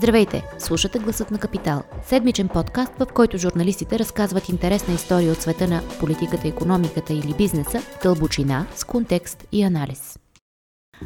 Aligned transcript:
Здравейте! 0.00 0.42
Слушате 0.58 0.98
Гласът 0.98 1.30
на 1.30 1.38
Капитал. 1.38 1.82
Седмичен 2.04 2.48
подкаст, 2.48 2.92
в 2.98 3.06
който 3.14 3.38
журналистите 3.38 3.98
разказват 3.98 4.48
интересна 4.48 4.94
история 4.94 5.32
от 5.32 5.42
света 5.42 5.68
на 5.68 5.82
политиката, 6.00 6.48
економиката 6.48 7.12
или 7.12 7.34
бизнеса, 7.38 7.82
дълбочина, 8.02 8.66
с 8.76 8.84
контекст 8.84 9.46
и 9.52 9.62
анализ. 9.62 10.18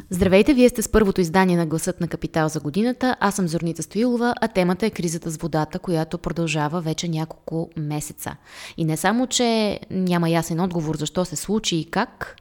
Здравейте, 0.09 0.53
вие 0.53 0.69
сте 0.69 0.81
с 0.81 0.91
първото 0.91 1.21
издание 1.21 1.57
на 1.57 1.65
Гласът 1.65 2.01
на 2.01 2.07
Капитал 2.07 2.49
за 2.49 2.59
годината. 2.59 3.15
Аз 3.19 3.35
съм 3.35 3.47
Зорница 3.47 3.83
Стоилова, 3.83 4.33
а 4.41 4.47
темата 4.47 4.85
е 4.85 4.89
кризата 4.89 5.29
с 5.29 5.37
водата, 5.37 5.79
която 5.79 6.17
продължава 6.17 6.81
вече 6.81 7.07
няколко 7.07 7.69
месеца. 7.77 8.35
И 8.77 8.85
не 8.85 8.97
само, 8.97 9.27
че 9.27 9.79
няма 9.91 10.29
ясен 10.29 10.59
отговор 10.59 10.97
защо 10.97 11.25
се 11.25 11.35
случи 11.35 11.75
и 11.75 11.85
как, 11.85 12.35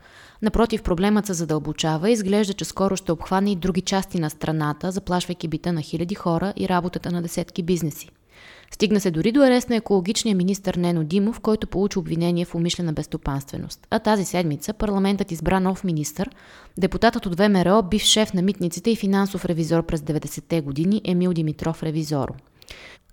Напротив, 0.45 0.83
проблемът 0.83 1.27
се 1.27 1.33
задълбочава 1.33 2.11
и 2.11 2.13
изглежда, 2.13 2.55
че 2.55 2.65
скоро 2.65 2.97
ще 2.97 3.13
обхване 3.13 3.53
и 3.53 3.57
други 3.57 3.81
части 3.81 4.21
на 4.21 4.31
страната, 4.31 4.91
заплашвайки 4.91 5.49
бита 5.49 5.73
на 5.73 5.83
хиляди 5.83 6.15
хора 6.15 6.53
и 6.57 6.69
работата 6.69 7.11
на 7.11 7.23
десетки 7.23 7.63
бизнеси. 7.63 8.11
Стигна 8.71 9.01
се 9.01 9.11
дори 9.11 9.33
до 9.33 9.41
арест 9.41 9.71
на 9.71 9.77
екологичния 9.77 10.37
министр 10.37 10.81
Нено 10.81 11.05
Димов, 11.05 11.41
който 11.41 11.67
получи 11.67 11.99
обвинение 11.99 12.45
в 12.45 12.55
умишлена 12.55 12.93
безстопанственост. 12.93 13.87
А 13.91 13.99
тази 13.99 14.25
седмица 14.25 14.73
парламентът 14.73 15.33
избра 15.33 15.61
нов 15.61 15.85
министр, 15.85 16.27
депутатът 16.79 17.27
от 17.27 17.39
ВМРО, 17.39 17.83
бив 17.83 18.03
шеф 18.03 18.35
на 18.35 18.43
митниците 18.43 18.91
и 18.91 18.97
финансов 18.97 19.45
ревизор 19.45 19.87
през 19.87 20.01
90-те 20.01 20.61
години 20.61 21.01
Емил 21.05 21.33
Димитров 21.33 21.83
Ревизоро. 21.83 22.35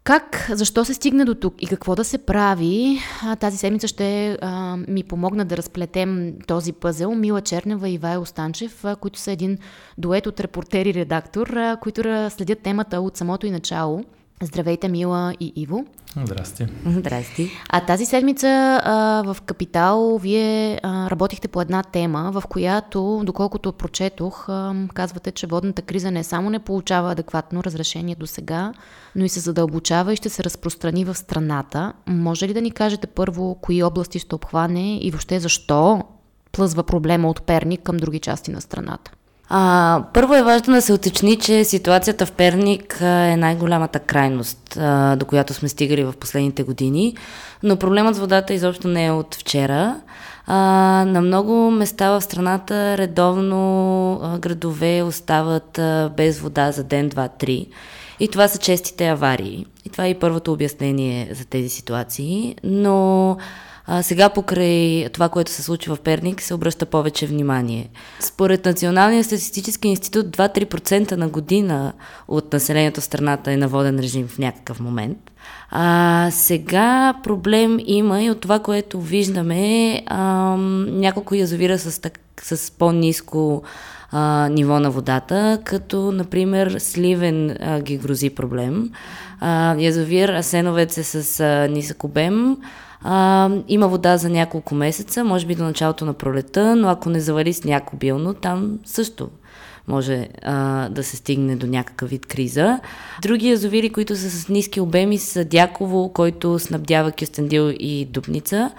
Как, 0.04 0.48
защо 0.54 0.86
се 0.86 0.94
стигна 0.94 1.26
до 1.26 1.36
тук 1.36 1.54
и 1.60 1.68
какво 1.68 1.96
да 1.96 2.04
се 2.04 2.18
прави? 2.18 3.00
Тази 3.40 3.58
седмица 3.58 3.88
ще 3.88 4.38
а, 4.41 4.77
ми 4.88 5.04
помогна 5.04 5.46
да 5.46 5.58
разплетем 5.58 6.34
този 6.48 6.74
пъзел. 6.74 7.16
Мила 7.16 7.41
Чернева 7.41 7.90
и 7.90 7.94
Ивайло 7.94 8.26
Станчев, 8.26 8.86
а, 8.86 8.96
които 8.96 9.20
са 9.20 9.32
един 9.32 9.58
дует 9.98 10.27
от 10.27 10.40
репортер 10.40 10.86
и 10.86 10.94
редактор, 10.94 11.48
а, 11.48 11.77
които 11.82 12.30
следят 12.30 12.60
темата 12.60 13.02
от 13.02 13.18
самото 13.18 13.46
и 13.46 13.52
начало. 13.52 14.04
Здравейте, 14.42 14.88
Мила 14.88 15.34
и 15.40 15.54
Иво. 15.56 15.86
Здрасти. 16.26 16.68
Здрасти. 16.86 17.52
А 17.70 17.86
тази 17.86 18.06
седмица 18.06 18.82
а, 18.84 19.24
в 19.34 19.42
Капитал 19.42 20.18
вие 20.18 20.80
а, 20.84 21.10
работихте 21.10 21.48
по 21.48 21.62
една 21.62 21.84
тема, 21.84 22.32
в 22.34 22.44
която, 22.50 23.22
доколкото 23.26 23.74
прочетох, 23.74 24.50
а, 24.50 24.76
казвате, 24.94 25.32
че 25.32 25.48
водната 25.48 25.82
криза 25.82 26.12
не 26.12 26.24
само 26.24 26.50
не 26.50 26.60
получава 26.60 27.12
адекватно 27.12 27.64
разрешение 27.64 28.16
до 28.16 28.28
сега, 28.28 28.74
но 29.16 29.26
и 29.26 29.30
се 29.30 29.40
задълбочава 29.40 30.14
и 30.14 30.16
ще 30.16 30.30
се 30.30 30.44
разпространи 30.44 31.06
в 31.06 31.16
страната. 31.16 31.94
Може 32.08 32.48
ли 32.48 32.54
да 32.54 32.62
ни 32.62 32.72
кажете 32.72 33.08
първо 33.08 33.56
кои 33.62 33.84
области 33.84 34.20
ще 34.20 34.36
обхване 34.36 34.98
и 34.98 35.12
въобще 35.12 35.40
защо 35.40 36.04
плъзва 36.52 36.84
проблема 36.84 37.30
от 37.30 37.44
Перник 37.44 37.84
към 37.84 37.98
други 37.98 38.20
части 38.20 38.52
на 38.52 38.62
страната? 38.62 39.12
А, 39.54 40.04
първо 40.13 40.35
е 40.35 40.44
важно 40.44 40.74
да 40.74 40.82
се 40.82 40.94
уточни, 40.94 41.40
че 41.40 41.63
ситуацията 41.63 42.26
в 42.26 42.32
Перник 42.32 42.98
е 43.02 43.35
най-голямата 43.38 43.99
крайност, 43.99 44.77
а, 44.77 45.16
до 45.16 45.26
която 45.26 45.54
сме 45.54 45.70
стигали 45.70 46.04
в 46.04 46.13
последните 46.13 46.63
години, 46.63 47.16
но 47.63 47.77
проблемът 47.77 48.16
с 48.16 48.20
водата 48.20 48.54
изобщо 48.54 48.88
не 48.88 49.05
е 49.05 49.12
от 49.12 49.35
вчера. 49.35 49.96
А, 50.48 50.55
на 51.07 51.22
много 51.22 51.72
места 51.72 52.10
в 52.10 52.22
страната 52.22 52.98
редовно 52.98 54.13
а, 54.24 54.40
градове 54.40 55.04
остават 55.04 55.79
а, 55.79 56.12
без 56.18 56.40
вода 56.40 56.72
за 56.72 56.84
ден, 56.84 57.10
два, 57.10 57.27
три. 57.27 57.68
И 58.20 58.27
това 58.27 58.48
са 58.48 58.57
честите 58.57 59.07
аварии. 59.07 59.66
И 59.85 59.90
това 59.90 60.05
е 60.05 60.10
и 60.10 60.20
първото 60.20 60.54
обяснение 60.54 61.29
за 61.32 61.46
тези 61.46 61.70
ситуации. 61.70 62.55
Но 62.63 63.38
а, 63.85 64.03
сега 64.03 64.29
покрай 64.29 65.09
това, 65.13 65.29
което 65.29 65.51
се 65.51 65.63
случи 65.63 65.90
в 65.90 65.97
Перник, 66.03 66.41
се 66.41 66.53
обръща 66.53 66.85
повече 66.85 67.28
внимание. 67.28 67.90
Според 68.19 68.66
Националния 68.66 69.23
статистически 69.23 69.88
институт, 69.88 70.25
2-3% 70.25 71.12
на 71.12 71.28
година 71.28 71.94
от 72.28 72.53
населението 72.53 73.01
в 73.01 73.03
страната 73.03 73.51
е 73.51 73.57
на 73.57 73.68
воден 73.68 74.00
режим 74.00 74.28
в 74.28 74.38
някакъв 74.38 74.79
момент. 74.79 75.18
А, 75.69 76.29
сега 76.31 77.13
проблем 77.23 77.78
има 77.85 78.23
и 78.23 78.31
от 78.31 78.41
това, 78.41 78.59
което 78.59 79.01
виждаме, 79.01 80.01
а, 80.06 80.56
няколко 80.88 81.35
язовира 81.35 81.79
с, 81.79 82.01
так, 82.01 82.19
с 82.41 82.72
по-низко 82.72 83.63
а, 84.11 84.50
ниво 84.50 84.79
на 84.79 84.91
водата, 84.91 85.59
като, 85.63 86.11
например, 86.11 86.75
Сливен 86.79 87.57
а, 87.59 87.79
ги 87.81 87.97
грози 87.97 88.29
проблем. 88.29 88.91
А, 89.39 89.75
язовир 89.79 90.29
Асеновец 90.29 90.97
е 90.97 91.03
с 91.03 91.39
а, 91.39 91.67
нисък 91.67 92.03
обем, 92.03 92.57
а, 93.03 93.50
има 93.67 93.88
вода 93.88 94.17
за 94.17 94.29
няколко 94.29 94.75
месеца, 94.75 95.23
може 95.23 95.45
би 95.45 95.56
до 95.56 95.63
началото 95.63 96.06
на 96.06 96.13
пролета, 96.13 96.75
но 96.75 96.89
ако 96.89 97.09
не 97.09 97.19
завали 97.19 97.53
сняг 97.53 97.94
обилно, 97.94 98.34
там 98.34 98.79
също 98.85 99.29
може 99.88 100.28
а, 100.44 100.89
да 100.89 101.03
се 101.03 101.17
стигне 101.17 101.56
до 101.56 101.67
някакъв 101.67 102.09
вид 102.09 102.25
криза. 102.25 102.79
Други 103.22 103.50
язовири, 103.50 103.89
които 103.89 104.16
са 104.16 104.29
с 104.29 104.50
ниски 104.50 104.79
обеми, 104.79 105.17
са 105.17 105.45
Дяково, 105.45 106.13
който 106.13 106.59
снабдява 106.59 107.12
Кюстендил 107.12 107.73
и 107.79 108.06
Дупница, 108.06 108.72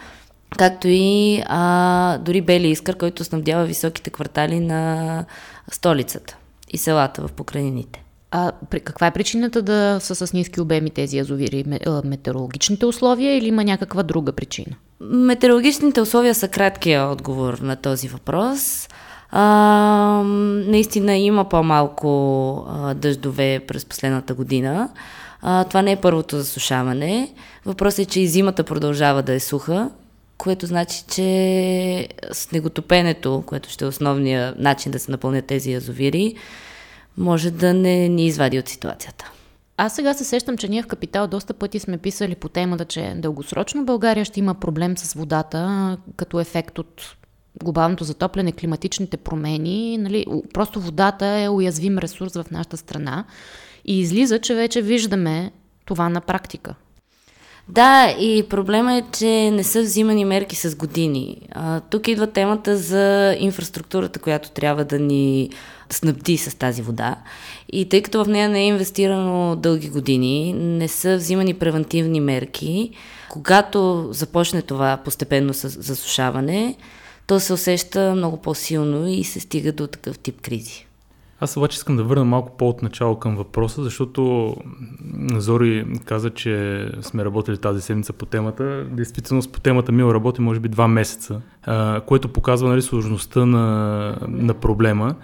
както 0.59 0.89
и 0.89 1.43
а, 1.47 2.19
дори 2.19 2.41
Бели 2.41 2.69
Искър, 2.69 2.97
който 2.97 3.25
снабдява 3.25 3.65
високите 3.65 4.11
квартали 4.11 4.61
на 4.61 5.25
столицата 5.71 6.37
и 6.71 6.79
селата 6.79 7.29
в 7.29 7.33
покрайнините. 7.33 8.02
А 8.35 8.53
каква 8.71 9.07
е 9.07 9.11
причината 9.11 9.63
да 9.63 9.99
са 10.01 10.27
с 10.27 10.33
ниски 10.33 10.61
обеми 10.61 10.91
тези 10.91 11.17
язовири? 11.17 11.65
Метеорологичните 12.05 12.87
условия 12.87 13.37
или 13.37 13.49
има 13.49 13.65
някаква 13.65 14.03
друга 14.03 14.33
причина? 14.33 14.77
Метеорологичните 15.01 16.01
условия 16.01 16.35
са 16.35 16.49
краткия 16.49 17.09
отговор 17.09 17.59
на 17.59 17.77
този 17.77 18.09
въпрос. 18.09 18.89
А, 19.31 19.43
наистина 20.67 21.17
има 21.17 21.49
по-малко 21.49 22.67
дъждове 22.95 23.61
през 23.69 23.85
последната 23.85 24.35
година. 24.35 24.89
А, 25.43 25.65
това 25.65 25.83
не 25.83 25.93
е 25.93 25.97
първото 25.97 26.37
засушаване. 26.37 27.33
Въпросът 27.67 27.99
е, 27.99 28.05
че 28.05 28.21
и 28.21 28.29
зимата 28.29 28.65
продължава 28.65 29.23
да 29.23 29.33
е 29.33 29.41
суха, 29.41 29.91
което 30.39 30.67
значи, 30.67 31.05
че 31.09 32.09
снеготопенето, 32.33 33.43
което 33.47 33.71
ще 33.71 33.85
е 33.85 33.89
основният 33.89 34.59
начин 34.59 34.93
да 34.93 34.99
се 34.99 35.11
напълнят 35.11 35.47
тези 35.47 35.73
язовири, 35.73 36.35
може 37.19 37.51
да 37.51 37.75
не 37.75 38.09
ни 38.09 38.27
извади 38.27 38.59
от 38.59 38.69
ситуацията. 38.69 39.31
Аз 39.77 39.95
сега 39.95 40.15
се 40.15 40.25
сещам, 40.25 40.57
че 40.57 40.69
ние 40.69 40.83
в 40.83 40.87
Капитал 40.87 41.27
доста 41.27 41.55
пъти 41.55 41.79
сме 41.79 41.99
писали 41.99 42.35
по 42.35 42.49
темата, 42.49 42.85
че 42.85 43.15
дългосрочно 43.17 43.85
България 43.85 44.25
ще 44.25 44.41
има 44.41 44.55
проблем 44.55 44.99
с 44.99 45.15
водата 45.15 45.99
като 46.17 46.41
ефект 46.41 46.79
от 46.79 47.17
глобалното 47.63 48.05
затопляне, 48.05 48.53
климатичните 48.53 49.17
промени. 49.17 49.99
Нали, 49.99 50.27
просто 50.55 50.81
водата 50.81 51.27
е 51.27 51.49
уязвим 51.49 51.99
ресурс 51.99 52.33
в 52.33 52.45
нашата 52.51 52.77
страна. 52.77 53.25
И 53.85 54.01
излиза, 54.01 54.39
че 54.39 54.55
вече 54.55 54.83
виждаме 54.83 55.53
това 55.85 56.09
на 56.09 56.21
практика. 56.21 56.75
Да, 57.73 58.15
и 58.21 58.47
проблема 58.49 58.95
е, 58.95 59.03
че 59.13 59.51
не 59.51 59.65
са 59.65 59.83
взимани 59.83 60.25
мерки 60.25 60.57
с 60.57 60.77
години. 60.77 61.37
А, 61.51 61.81
тук 61.81 62.09
идва 62.09 62.27
темата 62.27 62.77
за 62.77 63.37
инфраструктурата, 63.39 64.19
която 64.19 64.51
трябва 64.51 64.85
да 64.85 64.99
ни 64.99 65.51
снабди 65.91 66.37
с 66.37 66.59
тази 66.59 66.83
вода. 66.83 67.17
И 67.73 67.89
тъй 67.89 68.03
като 68.03 68.25
в 68.25 68.29
нея 68.29 68.49
не 68.49 68.63
е 68.63 68.67
инвестирано 68.67 69.57
дълги 69.57 69.89
години, 69.89 70.53
не 70.53 70.89
са 70.89 71.17
взимани 71.17 71.55
превентивни 71.55 72.21
мерки, 72.21 72.91
когато 73.31 74.09
започне 74.11 74.63
това 74.63 74.97
постепенно 75.05 75.53
засушаване, 75.53 76.77
то 77.27 77.41
се 77.41 77.53
усеща 77.53 78.15
много 78.15 78.37
по-силно 78.37 79.09
и 79.09 79.25
се 79.25 79.41
стига 79.41 79.73
до 79.73 79.87
такъв 79.87 80.19
тип 80.19 80.41
кризи. 80.41 80.87
Аз 81.43 81.57
обаче 81.57 81.77
искам 81.77 81.97
да 81.97 82.05
върна 82.05 82.25
малко 82.25 82.57
по-от 82.57 82.83
начало 82.83 83.19
към 83.19 83.37
въпроса, 83.37 83.83
защото 83.83 84.55
Зори 85.37 85.87
каза, 86.05 86.31
че 86.31 86.87
сме 87.01 87.25
работили 87.25 87.59
тази 87.59 87.81
седмица 87.81 88.13
по 88.13 88.27
темата. 88.27 88.87
Действително 88.91 89.43
по 89.53 89.61
темата 89.61 89.93
Мил 89.93 90.05
работи 90.05 90.41
може 90.41 90.61
би 90.61 90.69
два 90.69 90.89
месеца, 90.89 91.41
което 92.07 92.29
показва 92.29 92.69
нали, 92.69 92.83
сложността 92.83 93.47
на, 93.47 94.19
на 94.29 94.55
проблема 94.55 95.15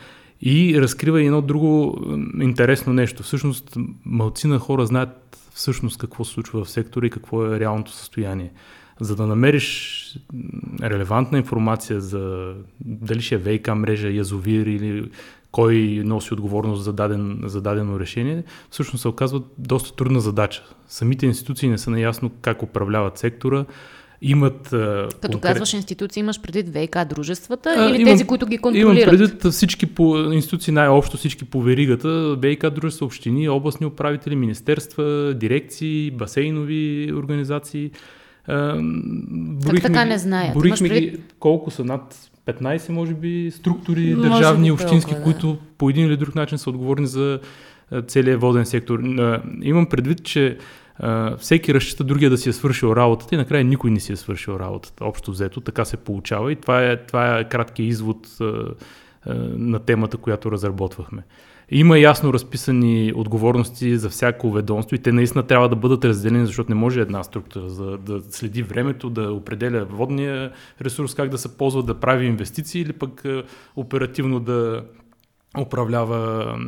и 0.43 0.81
разкрива 0.81 1.23
едно 1.23 1.43
друго 1.43 2.01
интересно 2.41 2.93
нещо. 2.93 3.23
Всъщност, 3.23 3.77
малцина 4.05 4.59
хора 4.59 4.87
знаят 4.87 5.39
всъщност 5.55 5.99
какво 5.99 6.25
се 6.25 6.33
случва 6.33 6.65
в 6.65 6.71
сектора 6.71 7.07
и 7.07 7.11
какво 7.11 7.47
е 7.47 7.61
реалното 7.61 7.93
състояние. 7.93 8.53
За 9.01 9.17
да 9.17 9.27
намериш 9.27 9.99
релевантна 10.83 11.39
информация 11.39 12.01
за 12.01 12.55
дали 12.81 13.21
ще 13.21 13.35
е 13.35 13.59
ВК 13.59 13.69
мрежа, 13.75 14.09
язовир 14.09 14.67
или 14.67 15.11
кой 15.53 16.03
носи 16.05 16.35
отговорност 16.35 16.83
за, 16.83 16.93
даден, 16.93 17.41
за 17.45 17.61
дадено 17.61 18.01
решение, 18.01 18.43
всъщност 18.71 19.03
се 19.03 19.09
оказва 19.09 19.43
доста 19.59 19.97
трудна 19.97 20.21
задача. 20.21 20.65
Самите 20.89 21.27
институции 21.27 21.69
не 21.69 21.79
са 21.79 21.91
наясно 21.91 22.31
как 22.43 22.63
управляват 22.63 23.19
сектора, 23.19 23.65
имат... 24.23 24.69
Като 24.69 25.19
конкрет... 25.23 25.41
казваш 25.41 25.73
институции, 25.73 26.21
имаш 26.21 26.43
предвид 26.43 26.69
ВК 26.69 27.09
дружествата 27.09 27.75
а, 27.79 27.91
или 27.91 28.01
имам, 28.01 28.13
тези, 28.13 28.27
които 28.27 28.47
ги 28.47 28.59
контролират? 28.59 28.97
Имам 28.97 29.19
предвид 29.19 29.53
всички 29.53 29.87
по 29.87 30.17
институции, 30.19 30.73
най-общо 30.73 31.17
всички 31.17 31.45
по 31.45 31.63
веригата, 31.63 32.37
ВК 32.37 32.71
дружества, 32.71 33.07
общини, 33.07 33.49
областни 33.49 33.87
управители, 33.87 34.37
министерства, 34.37 35.35
дирекции, 35.35 36.11
басейнови 36.11 37.13
организации. 37.17 37.91
Как 39.67 39.83
така 39.83 40.05
не 40.05 40.19
знаят? 40.19 40.55
Борихме 40.55 40.89
ги 40.89 41.19
колко 41.39 41.71
са 41.71 41.85
над 41.85 42.31
15, 42.49 42.89
може 42.89 43.15
би, 43.15 43.51
структури, 43.51 44.15
може 44.15 44.29
държавни, 44.29 44.69
и 44.69 44.73
общински, 44.73 45.11
толкова, 45.11 45.33
да. 45.33 45.39
които 45.41 45.59
по 45.79 45.91
един 45.91 46.07
или 46.07 46.17
друг 46.17 46.35
начин 46.35 46.59
са 46.59 46.71
отговорни 46.71 47.07
за 47.07 47.41
целият 48.07 48.41
воден 48.41 48.67
сектор. 48.67 49.01
Имам 49.63 49.87
предвид, 49.87 50.25
че 50.25 50.59
всеки 51.39 51.75
разчита 51.75 52.05
другия 52.05 52.31
да 52.31 52.39
си 52.39 52.49
е 52.49 52.53
свършил 52.53 52.93
работата 52.97 53.35
и 53.35 53.39
накрая 53.39 53.65
никой 53.65 53.91
не 53.91 54.01
си 54.01 54.13
е 54.13 54.17
свършил 54.17 54.53
работата. 54.53 55.05
Общо 55.05 55.31
взето, 55.31 55.61
така 55.61 55.85
се 55.85 55.97
получава 55.97 56.53
и 56.53 56.57
това 56.57 56.85
е, 56.85 56.97
това 56.97 57.39
е 57.39 57.49
краткият 57.49 57.91
извод 57.91 58.29
на 59.57 59.79
темата, 59.79 60.17
която 60.17 60.53
разработвахме. 60.53 61.23
Има 61.71 61.99
ясно 61.99 62.33
разписани 62.33 63.13
отговорности 63.17 63.99
за 63.99 64.11
всяко 64.11 64.51
ведомство 64.51 64.97
и 64.97 64.99
те 64.99 65.13
наистина 65.13 65.47
трябва 65.47 65.69
да 65.69 65.77
бъдат 65.77 66.05
разделени, 66.05 66.47
защото 66.47 66.71
не 66.71 66.75
може 66.75 67.01
една 67.01 67.23
структура 67.23 67.69
за 67.69 67.99
да 67.99 68.23
следи 68.31 68.63
времето, 68.63 69.11
да 69.11 69.33
определя 69.33 69.85
водния 69.85 70.53
ресурс, 70.81 71.15
как 71.15 71.31
да 71.31 71.39
се 71.39 71.57
ползва, 71.57 71.83
да 71.83 72.01
прави 72.01 72.27
инвестиции 72.27 72.83
или 72.83 72.93
пък 72.93 73.25
оперативно 73.77 74.41
да 74.41 74.85
управлява 75.61 76.59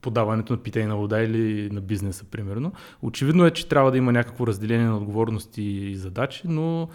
подаването 0.00 0.52
на 0.52 0.58
питейна 0.58 0.96
вода 0.96 1.22
или 1.22 1.70
на 1.72 1.80
бизнеса, 1.80 2.24
примерно. 2.30 2.72
Очевидно 3.02 3.46
е, 3.46 3.50
че 3.50 3.68
трябва 3.68 3.90
да 3.90 3.98
има 3.98 4.12
някакво 4.12 4.46
разделение 4.46 4.86
на 4.86 4.96
отговорности 4.96 5.62
и 5.62 5.96
задачи, 5.96 6.42
но 6.44 6.88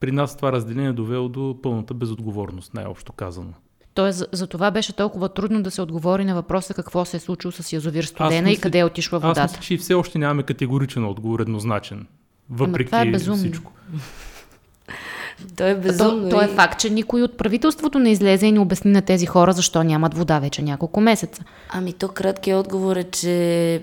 при 0.00 0.12
нас 0.12 0.36
това 0.36 0.52
разделение 0.52 0.88
е 0.88 0.92
довело 0.92 1.28
до 1.28 1.58
пълната 1.62 1.94
безотговорност, 1.94 2.74
най-общо 2.74 3.12
казано. 3.12 3.52
Тоест, 3.94 4.18
за, 4.18 4.26
за 4.32 4.46
това 4.46 4.70
беше 4.70 4.92
толкова 4.92 5.28
трудно 5.28 5.62
да 5.62 5.70
се 5.70 5.82
отговори 5.82 6.24
на 6.24 6.34
въпроса 6.34 6.74
какво 6.74 7.04
се 7.04 7.16
е 7.16 7.20
случило 7.20 7.52
с 7.52 7.72
язовир 7.72 8.04
Студена 8.04 8.42
мисля, 8.42 8.52
и 8.52 8.60
къде 8.60 8.78
е 8.78 8.84
отишла 8.84 9.18
водата. 9.18 9.40
Аз 9.40 9.50
мисля, 9.50 9.62
че 9.62 9.74
и 9.74 9.78
все 9.78 9.94
още 9.94 10.18
нямаме 10.18 10.42
категоричен 10.42 11.04
отговор, 11.04 11.40
еднозначен. 11.40 12.06
Въпреки 12.50 12.86
това 12.86 13.00
е 13.00 13.10
безумно. 13.10 13.38
всичко. 13.38 13.72
То 15.56 15.66
е 15.66 15.74
безумно. 15.74 16.30
То, 16.30 16.36
то 16.36 16.42
е 16.42 16.48
факт, 16.48 16.80
че 16.80 16.90
никой 16.90 17.22
от 17.22 17.36
правителството 17.36 17.98
не 17.98 18.10
излезе 18.10 18.46
и 18.46 18.52
не 18.52 18.60
обясни 18.60 18.90
на 18.90 19.02
тези 19.02 19.26
хора 19.26 19.52
защо 19.52 19.84
нямат 19.84 20.14
вода 20.14 20.38
вече 20.38 20.62
няколко 20.62 21.00
месеца. 21.00 21.44
Ами 21.70 21.92
то 21.92 22.08
краткият 22.08 22.60
отговор 22.60 22.96
е, 22.96 23.04
че 23.04 23.82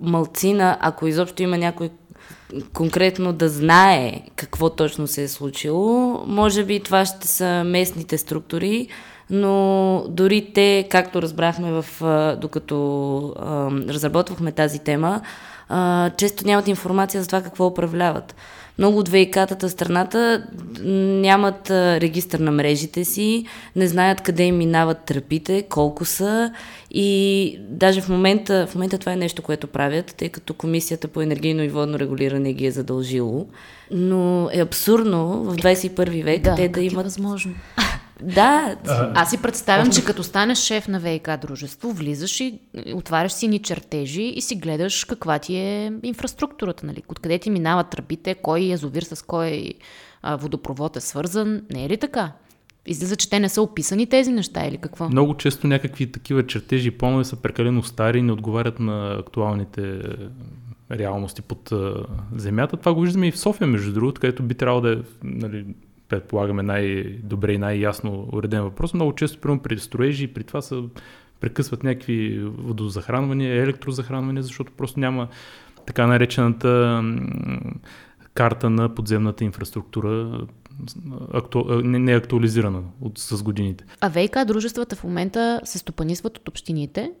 малцина, 0.00 0.78
ако 0.80 1.06
изобщо 1.06 1.42
има 1.42 1.58
някой 1.58 1.90
конкретно 2.72 3.32
да 3.32 3.48
знае 3.48 4.20
какво 4.36 4.70
точно 4.70 5.06
се 5.06 5.22
е 5.22 5.28
случило, 5.28 6.22
може 6.26 6.64
би 6.64 6.80
това 6.80 7.04
ще 7.04 7.28
са 7.28 7.62
местните 7.66 8.18
структури, 8.18 8.88
но 9.30 10.04
дори 10.08 10.52
те, 10.54 10.86
както 10.90 11.22
разбрахме 11.22 11.82
в, 11.82 11.86
докато 12.40 13.18
а, 13.38 13.70
разработвахме 13.70 14.52
тази 14.52 14.78
тема, 14.78 15.20
а, 15.68 16.10
често 16.10 16.46
нямат 16.46 16.68
информация 16.68 17.20
за 17.22 17.26
това 17.26 17.42
какво 17.42 17.66
управляват. 17.66 18.34
Много 18.78 18.98
от 18.98 19.08
ВИК-тата 19.08 19.66
страната 19.66 20.46
нямат 20.84 21.70
регистър 21.70 22.38
на 22.38 22.50
мрежите 22.50 23.04
си, 23.04 23.44
не 23.76 23.88
знаят 23.88 24.20
къде 24.20 24.42
им 24.42 24.56
минават 24.56 25.04
тръпите, 25.04 25.62
колко 25.62 26.04
са 26.04 26.52
и 26.90 27.58
даже 27.68 28.00
в 28.00 28.08
момента, 28.08 28.66
в 28.70 28.74
момента 28.74 28.98
това 28.98 29.12
е 29.12 29.16
нещо, 29.16 29.42
което 29.42 29.66
правят, 29.66 30.14
тъй 30.18 30.28
като 30.28 30.54
Комисията 30.54 31.08
по 31.08 31.22
енергийно 31.22 31.62
и 31.62 31.68
водно 31.68 31.98
регулиране 31.98 32.52
ги 32.52 32.66
е 32.66 32.70
задължило. 32.70 33.46
Но 33.90 34.48
е 34.52 34.60
абсурдно 34.60 35.44
в 35.44 35.56
21 35.56 36.24
век 36.24 36.42
да, 36.42 36.54
те 36.54 36.68
да 36.68 36.80
е 36.80 36.84
имат... 36.84 37.04
възможно. 37.04 37.54
Да. 38.22 38.76
Аз 39.14 39.30
си 39.30 39.42
представям, 39.42 39.92
че 39.92 40.04
като 40.04 40.22
станеш 40.22 40.58
шеф 40.58 40.88
на 40.88 41.00
ВИК 41.00 41.28
дружество, 41.40 41.92
влизаш 41.92 42.40
и 42.40 42.58
отваряш 42.94 43.32
си 43.32 43.48
ни 43.48 43.58
чертежи 43.58 44.22
и 44.22 44.40
си 44.40 44.56
гледаш 44.56 45.04
каква 45.04 45.38
ти 45.38 45.56
е 45.56 45.92
инфраструктурата, 46.02 46.86
нали? 46.86 47.02
Откъде 47.08 47.38
ти 47.38 47.50
минават 47.50 47.90
тръбите, 47.90 48.34
кой 48.34 48.60
язовир 48.60 49.02
с 49.02 49.22
кой 49.26 49.74
водопровод 50.38 50.96
е 50.96 51.00
свързан. 51.00 51.62
Не 51.72 51.84
е 51.84 51.88
ли 51.88 51.96
така? 51.96 52.32
Излиза, 52.86 53.16
че 53.16 53.30
те 53.30 53.40
не 53.40 53.48
са 53.48 53.62
описани 53.62 54.06
тези 54.06 54.32
неща 54.32 54.66
или 54.66 54.78
какво? 54.78 55.08
Много 55.08 55.34
често 55.34 55.66
някакви 55.66 56.12
такива 56.12 56.46
чертежи 56.46 56.88
и 56.88 56.90
планове 56.90 57.24
са 57.24 57.36
прекалено 57.36 57.82
стари 57.82 58.18
и 58.18 58.22
не 58.22 58.32
отговарят 58.32 58.80
на 58.80 59.16
актуалните 59.20 60.00
реалности 60.92 61.42
под 61.42 61.72
земята. 62.36 62.76
Това 62.76 62.94
го 62.94 63.00
виждаме 63.00 63.28
и 63.28 63.32
в 63.32 63.38
София, 63.38 63.66
между 63.66 63.92
другото, 63.92 64.20
където 64.20 64.42
би 64.42 64.54
трябвало 64.54 64.80
да 64.80 64.92
е 64.92 64.96
нали, 65.24 65.66
предполагаме 66.08 66.62
най-добре 66.62 67.52
и 67.52 67.58
най-ясно 67.58 68.28
уреден 68.32 68.62
въпрос. 68.62 68.94
Много 68.94 69.14
често, 69.14 69.40
примерно 69.40 69.62
при 69.62 69.78
строежи 69.78 70.24
и 70.24 70.34
при 70.34 70.44
това 70.44 70.62
са 70.62 70.82
прекъсват 71.40 71.82
някакви 71.82 72.38
водозахранвания, 72.58 73.62
електрозахранвания, 73.62 74.42
защото 74.42 74.72
просто 74.72 75.00
няма 75.00 75.28
така 75.86 76.06
наречената 76.06 77.02
карта 78.34 78.70
на 78.70 78.94
подземната 78.94 79.44
инфраструктура 79.44 80.40
акту... 81.32 81.64
не, 81.82 82.12
е 82.12 82.16
актуализирана 82.16 82.82
от, 83.00 83.18
с 83.18 83.42
годините. 83.42 83.84
А 84.00 84.08
ВИК 84.08 84.44
дружествата 84.46 84.96
в 84.96 85.04
момента 85.04 85.60
се 85.64 85.78
стопанисват 85.78 86.38
от 86.38 86.48
общините? 86.48 87.12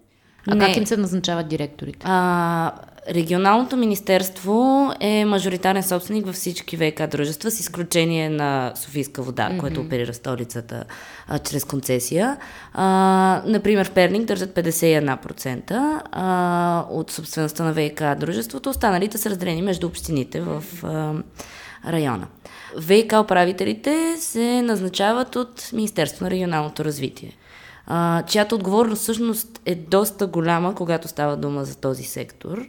А 0.48 0.54
не. 0.54 0.66
как 0.66 0.76
им 0.76 0.86
се 0.86 0.96
назначават 0.96 1.48
директорите? 1.48 2.06
А, 2.08 2.72
Регионалното 3.10 3.76
министерство 3.76 4.90
е 5.00 5.24
мажоритарен 5.24 5.82
собственик 5.82 6.26
във 6.26 6.34
всички 6.34 6.76
ВК 6.76 7.06
дружества, 7.10 7.50
с 7.50 7.60
изключение 7.60 8.28
на 8.28 8.72
Софийска 8.74 9.22
вода, 9.22 9.48
mm-hmm. 9.48 9.60
което 9.60 9.80
оперира 9.80 10.14
столицата 10.14 10.84
а, 11.28 11.38
чрез 11.38 11.64
концесия. 11.64 12.36
А, 12.72 13.42
например, 13.46 13.86
в 13.86 13.90
Перник 13.90 14.24
държат 14.24 14.54
51% 14.54 16.00
а, 16.12 16.86
от 16.90 17.10
собствеността 17.10 17.64
на 17.64 17.74
ВК 17.74 18.20
дружеството, 18.20 18.70
останалите 18.70 19.18
са 19.18 19.30
разделени 19.30 19.62
между 19.62 19.86
общините 19.86 20.40
в 20.40 20.64
а, 20.82 21.14
района. 21.92 22.26
ВК 22.80 23.12
управителите 23.24 24.16
се 24.18 24.62
назначават 24.62 25.36
от 25.36 25.70
Министерство 25.72 26.24
на 26.24 26.30
регионалното 26.30 26.84
развитие 26.84 27.36
а, 27.86 28.22
чиято 28.22 28.54
отговорност 28.54 29.02
всъщност 29.02 29.60
е 29.64 29.74
доста 29.74 30.26
голяма, 30.26 30.74
когато 30.74 31.08
става 31.08 31.36
дума 31.36 31.64
за 31.64 31.76
този 31.76 32.02
сектор 32.02 32.68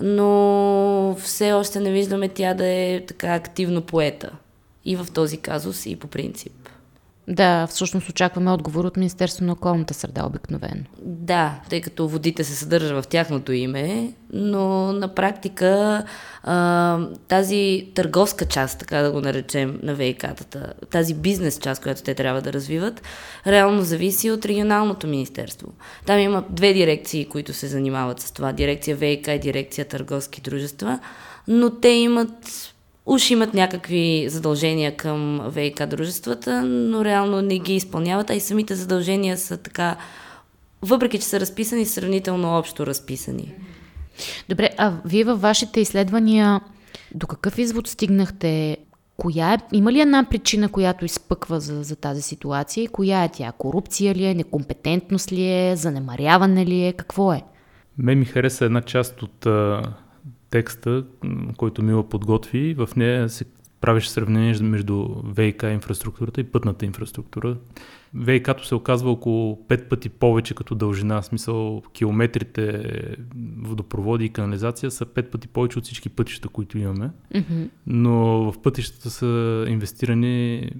но 0.00 1.16
все 1.20 1.52
още 1.52 1.80
не 1.80 1.92
виждаме 1.92 2.28
тя 2.28 2.54
да 2.54 2.66
е 2.66 3.04
така 3.06 3.34
активно 3.34 3.82
поета. 3.82 4.32
И 4.84 4.96
в 4.96 5.06
този 5.14 5.36
казус, 5.36 5.86
и 5.86 5.96
по 5.96 6.06
принцип. 6.06 6.68
Да, 7.32 7.66
всъщност 7.66 8.08
очакваме 8.08 8.50
отговор 8.50 8.84
от 8.84 8.96
Министерство 8.96 9.44
на 9.44 9.52
околната 9.52 9.94
среда 9.94 10.26
обикновено. 10.26 10.84
Да, 11.02 11.60
тъй 11.70 11.80
като 11.80 12.08
водите 12.08 12.44
се 12.44 12.54
съдържа 12.54 13.02
в 13.02 13.06
тяхното 13.08 13.52
име, 13.52 14.12
но 14.32 14.92
на 14.92 15.14
практика 15.14 16.02
тази 17.28 17.88
търговска 17.94 18.44
част, 18.44 18.78
така 18.78 18.98
да 18.98 19.12
го 19.12 19.20
наречем, 19.20 19.80
на 19.82 19.94
ВИК-тата, 19.94 20.72
тази 20.90 21.14
бизнес 21.14 21.58
част, 21.58 21.82
която 21.82 22.02
те 22.02 22.14
трябва 22.14 22.42
да 22.42 22.52
развиват, 22.52 23.02
реално 23.46 23.82
зависи 23.82 24.30
от 24.30 24.46
регионалното 24.46 25.06
министерство. 25.06 25.68
Там 26.06 26.18
има 26.18 26.44
две 26.50 26.72
дирекции, 26.72 27.24
които 27.24 27.52
се 27.52 27.66
занимават 27.66 28.20
с 28.20 28.32
това. 28.32 28.52
Дирекция 28.52 28.96
ВИК 28.96 29.28
и 29.28 29.38
дирекция 29.38 29.84
търговски 29.84 30.40
дружества, 30.40 30.98
но 31.48 31.70
те 31.70 31.88
имат 31.88 32.74
уж 33.10 33.30
имат 33.30 33.54
някакви 33.54 34.26
задължения 34.28 34.96
към 34.96 35.40
ВИК 35.48 35.86
дружествата, 35.86 36.62
но 36.62 37.04
реално 37.04 37.42
не 37.42 37.58
ги 37.58 37.74
изпълняват, 37.74 38.30
а 38.30 38.34
и 38.34 38.40
самите 38.40 38.74
задължения 38.74 39.36
са 39.36 39.56
така, 39.56 39.96
въпреки 40.82 41.18
че 41.18 41.24
са 41.24 41.40
разписани, 41.40 41.86
сравнително 41.86 42.58
общо 42.58 42.86
разписани. 42.86 43.54
Добре, 44.48 44.70
а 44.78 44.92
вие 45.04 45.24
във 45.24 45.40
вашите 45.40 45.80
изследвания 45.80 46.60
до 47.14 47.26
какъв 47.26 47.58
извод 47.58 47.88
стигнахте? 47.88 48.76
Коя 49.16 49.54
е, 49.54 49.58
има 49.72 49.92
ли 49.92 50.00
една 50.00 50.26
причина, 50.30 50.68
която 50.68 51.04
изпъква 51.04 51.60
за, 51.60 51.82
за 51.82 51.96
тази 51.96 52.22
ситуация 52.22 52.84
и 52.84 52.88
коя 52.88 53.24
е 53.24 53.28
тя? 53.28 53.52
Корупция 53.58 54.14
ли 54.14 54.24
е, 54.24 54.34
некомпетентност 54.34 55.32
ли 55.32 55.52
е, 55.52 55.76
занемаряване 55.76 56.66
ли 56.66 56.84
е, 56.84 56.92
какво 56.92 57.32
е? 57.32 57.42
Ме 57.98 58.14
ми 58.14 58.24
хареса 58.24 58.64
една 58.64 58.82
част 58.82 59.22
от 59.22 59.46
текста, 60.50 61.04
който 61.56 61.82
Мила 61.82 62.08
подготви, 62.08 62.74
в 62.74 62.88
нея 62.96 63.28
се 63.28 63.44
правеше 63.80 64.10
сравнение 64.10 64.54
между 64.62 65.08
ВИК 65.24 65.62
инфраструктурата 65.62 66.40
и 66.40 66.44
пътната 66.44 66.86
инфраструктура. 66.86 67.56
ВИК-то 68.14 68.66
се 68.66 68.74
оказва 68.74 69.10
около 69.10 69.58
5 69.68 69.88
пъти 69.88 70.08
повече 70.08 70.54
като 70.54 70.74
дължина, 70.74 71.22
в 71.22 71.26
смисъл 71.26 71.82
километрите 71.92 72.82
водопроводи 73.62 74.24
и 74.24 74.28
канализация 74.28 74.90
са 74.90 75.06
5 75.06 75.30
пъти 75.30 75.48
повече 75.48 75.78
от 75.78 75.84
всички 75.84 76.08
пътища, 76.08 76.48
които 76.48 76.78
имаме. 76.78 77.10
Mm-hmm. 77.34 77.68
Но 77.86 78.52
в 78.52 78.62
пътищата 78.62 79.10
са 79.10 79.64
инвестирани 79.68 80.70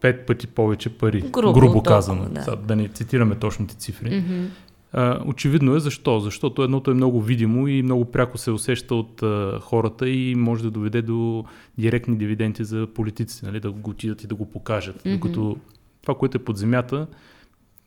5 0.00 0.26
пъти 0.26 0.46
повече 0.46 0.90
пари, 0.90 1.20
грубо, 1.20 1.52
грубо 1.52 1.82
казано. 1.82 2.28
Да. 2.30 2.56
да 2.56 2.76
не 2.76 2.88
цитираме 2.88 3.34
точните 3.34 3.76
цифри. 3.76 4.10
Mm-hmm. 4.10 4.46
А, 4.92 5.20
очевидно 5.26 5.74
е 5.74 5.80
защо. 5.80 6.20
Защото 6.20 6.62
едното 6.62 6.90
е 6.90 6.94
много 6.94 7.20
видимо 7.20 7.68
и 7.68 7.82
много 7.82 8.04
пряко 8.04 8.38
се 8.38 8.50
усеща 8.50 8.94
от 8.94 9.22
а, 9.22 9.58
хората 9.60 10.08
и 10.08 10.34
може 10.34 10.62
да 10.62 10.70
доведе 10.70 11.02
до 11.02 11.44
директни 11.78 12.16
дивиденти 12.16 12.64
за 12.64 12.86
политиците, 12.94 13.46
нали, 13.46 13.60
да 13.60 13.70
го 13.70 13.90
отидат 13.90 14.24
и 14.24 14.26
да 14.26 14.34
го 14.34 14.50
покажат. 14.50 15.02
Mm-hmm. 15.02 15.12
Докато 15.12 15.56
това, 16.02 16.14
което 16.14 16.36
е 16.36 16.44
под 16.44 16.56
земята, 16.56 17.06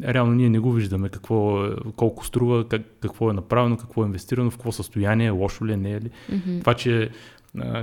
реално 0.04 0.34
ние 0.34 0.50
не 0.50 0.60
го 0.60 0.72
виждаме 0.72 1.10
какво, 1.10 1.66
е, 1.66 1.76
колко 1.96 2.26
струва, 2.26 2.68
как, 2.68 2.82
какво 3.00 3.30
е 3.30 3.34
направено, 3.34 3.78
какво 3.78 4.04
е 4.04 4.06
инвестирано, 4.06 4.52
в 4.52 4.56
какво 4.56 4.72
състояние, 4.72 5.30
лошо 5.30 5.66
ли 5.66 5.74
е, 5.74 5.78
не 5.78 5.92
е 5.92 6.02
ли. 6.02 6.10
Mm-hmm. 6.32 6.60
Това, 6.60 6.74
че 6.74 7.10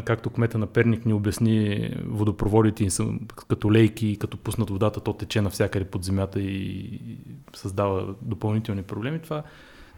както 0.05 0.31
кмета 0.31 0.59
на 0.59 0.67
Перник 0.67 1.07
ни 1.07 1.13
обясни, 1.13 1.91
водопроводите 2.07 2.91
са 2.91 3.07
като 3.49 3.73
лейки, 3.73 4.17
като 4.17 4.37
пуснат 4.37 4.71
водата, 4.71 5.01
то 5.01 5.13
тече 5.13 5.41
навсякъде 5.41 5.85
под 5.85 6.05
земята 6.05 6.41
и 6.41 7.01
създава 7.57 8.15
допълнителни 8.23 8.83
проблеми. 8.83 9.19
Това 9.19 9.43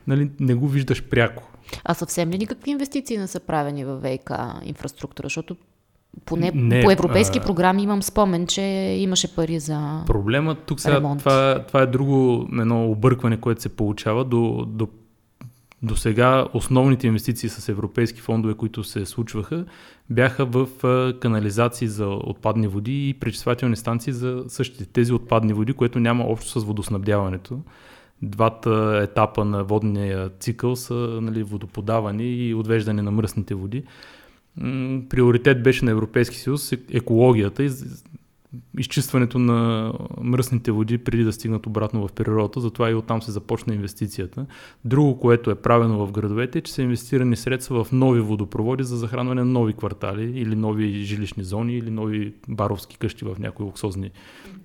нали, 0.06 0.30
не 0.40 0.54
го 0.54 0.68
виждаш 0.68 1.02
пряко. 1.02 1.42
А 1.84 1.94
съвсем 1.94 2.30
ли 2.30 2.38
никакви 2.38 2.70
инвестиции 2.70 3.18
не 3.18 3.26
са 3.26 3.40
правени 3.40 3.84
в 3.84 4.00
ВК 4.00 4.30
инфраструктура? 4.64 5.26
Защото 5.26 5.56
поне 6.24 6.50
не, 6.54 6.82
по 6.82 6.90
европейски 6.90 7.38
а... 7.38 7.42
програми 7.42 7.82
имам 7.82 8.02
спомен, 8.02 8.46
че 8.46 8.62
имаше 8.98 9.34
пари 9.34 9.58
за 9.58 10.02
Проблемът 10.06 10.58
тук 10.66 10.80
сега, 10.80 10.96
ремонт. 10.96 11.18
Това, 11.18 11.64
това 11.66 11.82
е 11.82 11.86
друго 11.86 12.48
едно 12.52 12.90
объркване, 12.90 13.40
което 13.40 13.62
се 13.62 13.68
получава. 13.68 14.24
До, 14.24 14.64
до, 14.68 14.88
до 15.84 15.96
сега 15.96 16.46
основните 16.54 17.06
инвестиции 17.06 17.48
с 17.48 17.68
европейски 17.68 18.20
фондове, 18.20 18.54
които 18.54 18.84
се 18.84 19.06
случваха, 19.06 19.64
бяха 20.10 20.44
в 20.44 20.68
канализации 21.20 21.88
за 21.88 22.06
отпадни 22.06 22.66
води 22.66 23.08
и 23.08 23.14
пречиствателни 23.14 23.76
станции 23.76 24.12
за 24.12 24.44
същите 24.48 24.86
тези 24.86 25.12
отпадни 25.12 25.52
води, 25.52 25.72
което 25.72 26.00
няма 26.00 26.24
общо 26.24 26.60
с 26.60 26.64
водоснабдяването. 26.64 27.58
Двата 28.22 29.00
етапа 29.02 29.44
на 29.44 29.64
водния 29.64 30.30
цикъл 30.40 30.76
са 30.76 30.94
нали, 30.94 31.42
водоподаване 31.42 32.24
и 32.24 32.54
отвеждане 32.54 33.02
на 33.02 33.10
мръсните 33.10 33.54
води 33.54 33.84
приоритет 35.08 35.62
беше 35.62 35.84
на 35.84 35.90
Европейски 35.90 36.36
съюз 36.36 36.72
екологията 36.92 37.64
и 37.64 37.70
изчистването 38.78 39.38
на 39.38 39.92
мръсните 40.20 40.72
води 40.72 40.98
преди 40.98 41.24
да 41.24 41.32
стигнат 41.32 41.66
обратно 41.66 42.08
в 42.08 42.12
природата, 42.12 42.60
затова 42.60 42.90
и 42.90 42.94
оттам 42.94 43.22
се 43.22 43.30
започна 43.30 43.74
инвестицията. 43.74 44.46
Друго, 44.84 45.20
което 45.20 45.50
е 45.50 45.54
правено 45.54 46.06
в 46.06 46.12
градовете 46.12 46.58
е, 46.58 46.62
че 46.62 46.72
са 46.72 46.82
инвестирани 46.82 47.36
средства 47.36 47.84
в 47.84 47.92
нови 47.92 48.20
водопроводи 48.20 48.84
за 48.84 48.96
захранване 48.96 49.44
на 49.44 49.50
нови 49.50 49.72
квартали 49.72 50.40
или 50.40 50.54
нови 50.54 51.04
жилищни 51.04 51.44
зони 51.44 51.76
или 51.76 51.90
нови 51.90 52.34
баровски 52.48 52.98
къщи 52.98 53.24
в 53.24 53.36
някои 53.38 53.66
луксозни 53.66 54.10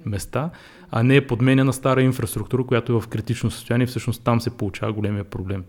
места, 0.05 0.49
а 0.91 1.03
не 1.03 1.15
е 1.15 1.27
подменена 1.27 1.73
стара 1.73 2.01
инфраструктура, 2.01 2.63
която 2.63 2.93
е 2.93 3.01
в 3.01 3.07
критично 3.07 3.51
състояние. 3.51 3.87
Всъщност 3.87 4.23
там 4.23 4.41
се 4.41 4.57
получава 4.57 4.93
големия 4.93 5.23
проблем. 5.23 5.63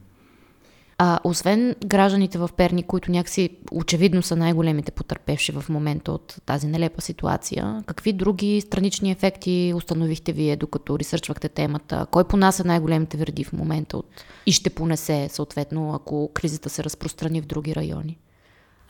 А, 1.03 1.21
освен 1.25 1.75
гражданите 1.87 2.39
в 2.39 2.51
Перни, 2.57 2.83
които 2.83 3.11
някакси 3.11 3.51
очевидно 3.73 4.23
са 4.23 4.37
най-големите 4.37 4.93
потърпевши 4.93 5.53
в 5.53 5.65
момента 5.69 6.13
от 6.13 6.37
тази 6.47 6.67
нелепа 6.67 7.01
ситуация, 7.01 7.83
какви 7.87 8.13
други 8.13 8.61
странични 8.61 9.11
ефекти 9.11 9.73
установихте 9.77 10.33
вие, 10.33 10.57
докато 10.57 10.99
ресърчвахте 10.99 11.49
темата? 11.49 12.07
Кой 12.11 12.25
понася 12.25 12.65
най-големите 12.65 13.17
вреди 13.17 13.45
в 13.45 13.53
момента 13.53 13.97
от... 13.97 14.07
и 14.47 14.53
ще 14.53 14.71
понесе, 14.71 15.29
съответно, 15.31 15.95
ако 15.95 16.31
кризата 16.35 16.71
се 16.71 16.85
разпространи 16.85 17.41
в 17.41 17.47
други 17.47 17.75
райони? 17.75 18.19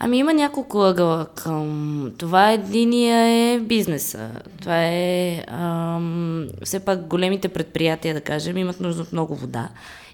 Ами 0.03 0.19
има 0.19 0.35
няколко 0.35 0.83
ъгъла 0.83 1.27
към 1.35 2.13
това. 2.19 2.53
Единия 2.53 3.19
е 3.27 3.61
бизнеса. 3.61 4.31
Това 4.61 4.87
е 4.87 5.45
ам, 5.49 6.47
все 6.65 6.81
пак 6.81 7.07
големите 7.07 7.49
предприятия, 7.49 8.15
да 8.15 8.21
кажем, 8.21 8.57
имат 8.57 8.81
нужда 8.81 9.03
от 9.03 9.13
много 9.13 9.37
вода. 9.37 9.69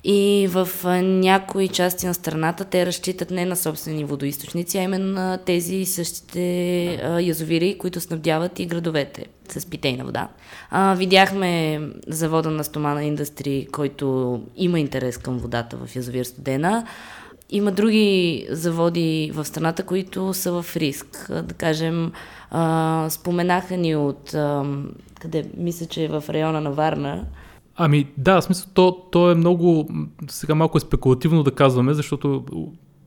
И 0.05 0.49
в 0.51 0.69
някои 1.03 1.69
части 1.69 2.07
на 2.07 2.15
страната 2.15 2.65
те 2.65 2.87
разчитат 2.87 3.31
не 3.31 3.45
на 3.45 3.57
собствени 3.57 4.05
водоисточници, 4.05 4.79
а 4.79 4.83
именно 4.83 5.13
на 5.13 5.39
тези 5.39 5.85
същите 5.85 6.87
а, 7.03 7.21
язовири, 7.21 7.79
които 7.79 8.01
снабдяват 8.01 8.59
и 8.59 8.67
градовете 8.67 9.27
с 9.49 9.67
питейна 9.67 10.05
вода. 10.05 10.29
А, 10.71 10.95
видяхме 10.95 11.81
завода 12.09 12.51
на 12.51 12.65
Стомана 12.65 13.05
Индустри, 13.05 13.69
който 13.73 14.41
има 14.57 14.81
интерес 14.81 15.19
към 15.19 15.39
водата 15.39 15.77
в 15.77 15.97
язовир 15.97 16.25
Студена. 16.25 16.87
Има 17.51 17.73
други 17.73 18.47
заводи 18.51 19.31
в 19.35 19.45
страната, 19.45 19.83
които 19.83 20.35
са 20.35 20.63
в 20.63 20.77
риск. 20.77 21.27
Да 21.31 21.55
кажем, 21.55 22.13
а, 22.51 23.07
споменаха 23.11 23.77
ни 23.77 23.97
от, 23.97 24.35
а, 24.35 24.65
къде, 25.21 25.51
мисля, 25.57 25.87
че 25.87 26.05
е 26.05 26.09
в 26.09 26.25
района 26.29 26.61
на 26.61 26.73
Варна, 26.73 27.25
Ами 27.77 28.07
да, 28.19 28.41
в 28.41 28.45
смисъл, 28.45 28.71
то, 28.75 28.93
то 29.13 29.31
е 29.31 29.35
много, 29.35 29.89
сега 30.29 30.55
малко 30.55 30.79
е 30.79 30.81
спекулативно 30.81 31.43
да 31.43 31.51
казваме, 31.51 31.95
защото 31.95 32.45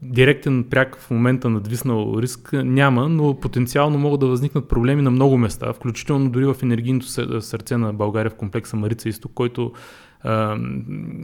директен 0.01 0.63
пряк 0.63 0.97
в 0.99 1.11
момента 1.11 1.49
надвиснал 1.49 2.15
риск 2.17 2.53
няма, 2.53 3.09
но 3.09 3.33
потенциално 3.33 3.99
могат 3.99 4.19
да 4.19 4.27
възникнат 4.27 4.69
проблеми 4.69 5.01
на 5.01 5.11
много 5.11 5.37
места, 5.37 5.73
включително 5.73 6.29
дори 6.29 6.45
в 6.45 6.55
енергийното 6.63 7.07
сърце 7.41 7.77
на 7.77 7.93
България 7.93 8.29
в 8.29 8.35
комплекса 8.35 8.75
Марица 8.75 9.09
Изток, 9.09 9.31
който 9.35 9.71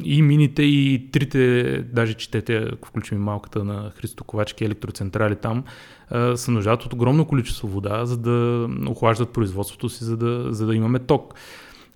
и 0.03 0.21
мините, 0.21 0.63
и 0.63 1.09
трите, 1.11 1.63
даже 1.93 2.13
четете, 2.13 2.69
ако 2.73 2.87
включим 2.87 3.21
малката 3.21 3.63
на 3.63 3.91
Христо 3.95 4.23
Ковачки 4.23 4.65
електроцентрали 4.65 5.35
там, 5.35 5.63
а, 6.09 6.37
се 6.37 6.51
нуждаят 6.51 6.85
от 6.85 6.93
огромно 6.93 7.25
количество 7.25 7.67
вода, 7.67 8.05
за 8.05 8.17
да 8.17 8.67
охлаждат 8.87 9.33
производството 9.33 9.89
си, 9.89 10.03
за 10.03 10.17
да, 10.17 10.53
за 10.53 10.65
да 10.65 10.75
имаме 10.75 10.99
ток. 10.99 11.33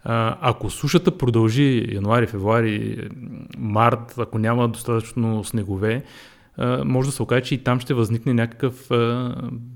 Ако 0.03 0.70
сушата 0.70 1.18
продължи 1.18 1.86
януари, 1.94 2.27
февруари, 2.27 3.10
март, 3.58 4.15
ако 4.18 4.39
няма 4.39 4.68
достатъчно 4.68 5.44
снегове, 5.44 6.03
може 6.86 7.10
да 7.10 7.15
се 7.15 7.24
окаже, 7.24 7.41
че 7.41 7.56
и 7.56 7.63
там 7.63 7.79
ще 7.79 7.94
възникне 7.94 8.34
някакъв 8.34 8.88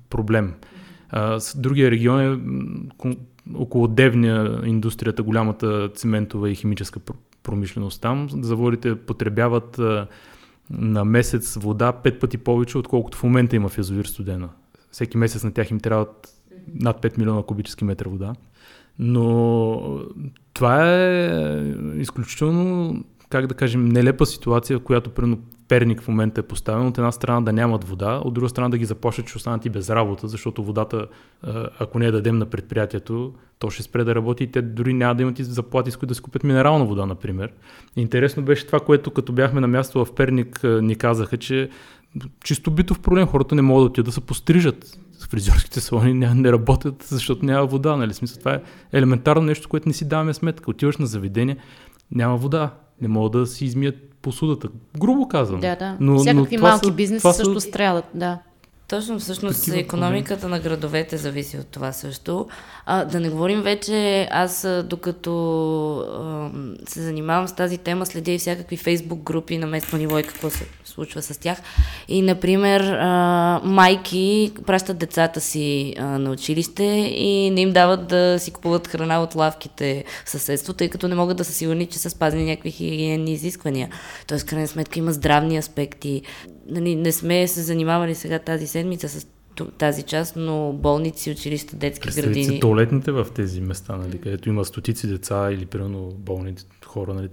проблем. 0.09 0.53
А, 1.09 1.39
другия 1.55 1.91
регион 1.91 2.19
е 2.19 2.37
около 3.55 3.87
Девния 3.87 4.61
индустрията, 4.65 5.23
голямата 5.23 5.89
циментова 5.95 6.49
и 6.49 6.55
химическа 6.55 6.99
промишленост 7.43 8.01
там. 8.01 8.27
Заводите 8.31 8.95
потребяват 8.95 9.79
на 10.69 11.05
месец 11.05 11.55
вода 11.55 11.91
пет 11.91 12.19
пъти 12.19 12.37
повече, 12.37 12.77
отколкото 12.77 13.17
в 13.17 13.23
момента 13.23 13.55
има 13.55 13.69
в 13.69 13.77
язовир 13.77 14.05
студена. 14.05 14.49
Всеки 14.91 15.17
месец 15.17 15.43
на 15.43 15.53
тях 15.53 15.71
им 15.71 15.79
трябват 15.79 16.29
над 16.73 17.01
5 17.01 17.17
милиона 17.17 17.43
кубически 17.43 17.85
метра 17.85 18.09
вода. 18.09 18.33
Но 18.99 19.99
това 20.53 20.93
е 20.93 21.73
изключително, 21.95 23.03
как 23.39 23.47
да 23.47 23.53
кажем, 23.53 23.85
нелепа 23.85 24.25
ситуация, 24.25 24.79
в 24.79 24.83
която 24.83 25.09
примерно 25.09 25.39
Перник 25.67 26.01
в 26.01 26.07
момента 26.07 26.39
е 26.39 26.43
поставен. 26.43 26.87
От 26.87 26.97
една 26.97 27.11
страна 27.11 27.41
да 27.41 27.53
нямат 27.53 27.83
вода, 27.83 28.21
от 28.23 28.33
друга 28.33 28.49
страна 28.49 28.69
да 28.69 28.77
ги 28.77 28.85
заплашат, 28.85 29.27
че 29.27 29.37
останат 29.37 29.65
и 29.65 29.69
без 29.69 29.89
работа, 29.89 30.27
защото 30.27 30.63
водата, 30.63 31.07
ако 31.79 31.99
не 31.99 32.05
я 32.05 32.11
дадем 32.11 32.37
на 32.37 32.45
предприятието, 32.45 33.33
то 33.59 33.69
ще 33.69 33.83
спре 33.83 34.03
да 34.03 34.15
работи 34.15 34.43
и 34.43 34.51
те 34.51 34.61
дори 34.61 34.93
няма 34.93 35.15
да 35.15 35.21
имат 35.21 35.39
и 35.39 35.43
заплати, 35.43 35.91
с 35.91 35.97
които 35.97 36.09
да 36.09 36.15
си 36.15 36.21
купят 36.21 36.43
минерална 36.43 36.85
вода, 36.85 37.05
например. 37.05 37.51
Интересно 37.95 38.43
беше 38.43 38.65
това, 38.65 38.79
което 38.79 39.11
като 39.11 39.33
бяхме 39.33 39.61
на 39.61 39.67
място 39.67 40.05
в 40.05 40.15
Перник 40.15 40.59
ни 40.63 40.95
казаха, 40.95 41.37
че 41.37 41.69
чисто 42.43 42.71
битов 42.71 42.99
проблем, 42.99 43.27
хората 43.27 43.55
не 43.55 43.61
могат 43.61 43.83
да 43.83 43.85
отидат 43.85 44.05
да 44.05 44.11
се 44.11 44.21
пострижат 44.21 44.97
фризьорските 45.29 45.81
салони 45.81 46.13
не, 46.13 46.33
не 46.33 46.51
работят, 46.51 47.03
защото 47.07 47.45
няма 47.45 47.65
вода. 47.65 47.95
Нали? 47.95 48.13
Смисъл, 48.13 48.39
това 48.39 48.53
е 48.53 48.61
елементарно 48.91 49.41
нещо, 49.41 49.69
което 49.69 49.89
не 49.89 49.93
си 49.93 50.07
даваме 50.07 50.33
сметка. 50.33 50.71
Отиваш 50.71 50.97
на 50.97 51.05
заведение, 51.05 51.57
няма 52.11 52.37
вода. 52.37 52.73
Не 53.01 53.07
могат 53.07 53.31
да 53.31 53.47
си 53.47 53.65
измият 53.65 53.95
посудата. 54.21 54.69
Грубо 54.99 55.27
казвам. 55.27 55.59
Да, 55.59 55.75
да. 55.75 55.97
Но, 55.99 56.17
Всякакви 56.19 56.57
но 56.57 56.63
малки 56.63 56.85
са, 56.85 56.91
бизнеси 56.91 57.27
също 57.33 57.59
са... 57.59 57.67
страдат, 57.69 58.05
да. 58.13 58.39
Точно, 58.93 59.19
всъщност 59.19 59.67
економиката 59.67 60.41
проблеми. 60.41 60.51
на 60.51 60.59
градовете 60.59 61.17
зависи 61.17 61.57
от 61.57 61.67
това 61.67 61.91
също. 61.91 62.47
А, 62.85 63.05
да 63.05 63.19
не 63.19 63.29
говорим 63.29 63.61
вече, 63.61 64.27
аз 64.31 64.67
докато 64.85 65.33
а, 65.97 66.49
се 66.89 67.01
занимавам 67.01 67.47
с 67.47 67.55
тази 67.55 67.77
тема, 67.77 68.05
следя 68.05 68.31
и 68.31 68.37
всякакви 68.37 68.77
фейсбук 68.77 69.19
групи 69.19 69.57
на 69.57 69.67
местно 69.67 69.97
ниво 69.97 70.19
и 70.19 70.23
какво 70.23 70.49
се 70.49 70.65
случва 70.85 71.21
с 71.21 71.37
тях. 71.37 71.57
И, 72.07 72.21
например, 72.21 72.81
а, 72.81 73.61
майки 73.63 74.51
пращат 74.65 74.97
децата 74.97 75.41
си 75.41 75.95
а, 75.97 76.05
на 76.05 76.31
училище 76.31 76.83
и 77.15 77.49
не 77.49 77.61
им 77.61 77.71
дават 77.71 78.07
да 78.07 78.39
си 78.39 78.51
купуват 78.51 78.87
храна 78.87 79.23
от 79.23 79.35
лавките 79.35 80.03
в 80.25 80.29
съседство, 80.29 80.73
тъй 80.73 80.89
като 80.89 81.07
не 81.07 81.15
могат 81.15 81.37
да 81.37 81.43
са 81.43 81.53
сигурни, 81.53 81.85
че 81.85 81.99
са 81.99 82.09
спазени 82.09 82.45
някакви 82.45 82.71
хигиенни 82.71 83.33
изисквания. 83.33 83.89
Тоест, 84.27 84.45
крайна 84.45 84.67
сметка, 84.67 84.99
има 84.99 85.11
здравни 85.13 85.57
аспекти. 85.57 86.21
Нали, 86.69 86.95
не 86.95 87.11
сме 87.11 87.47
се 87.47 87.61
занимавали 87.61 88.15
сега 88.15 88.39
тази 88.39 88.67
седмица 88.67 88.82
с 89.09 89.27
тази 89.77 90.03
част, 90.03 90.35
но 90.35 90.73
болници, 90.73 91.31
училища, 91.31 91.75
детски 91.75 92.01
Представите 92.01 92.39
градини. 92.39 92.59
туалетните 92.59 93.11
в 93.11 93.27
тези 93.35 93.61
места, 93.61 93.95
нали, 93.95 94.21
където 94.21 94.49
има 94.49 94.65
стотици 94.65 95.07
деца 95.07 95.51
или 95.51 95.65
примерно 95.65 96.11
болни 96.17 96.55
хора 96.85 97.13
нали, 97.13 97.29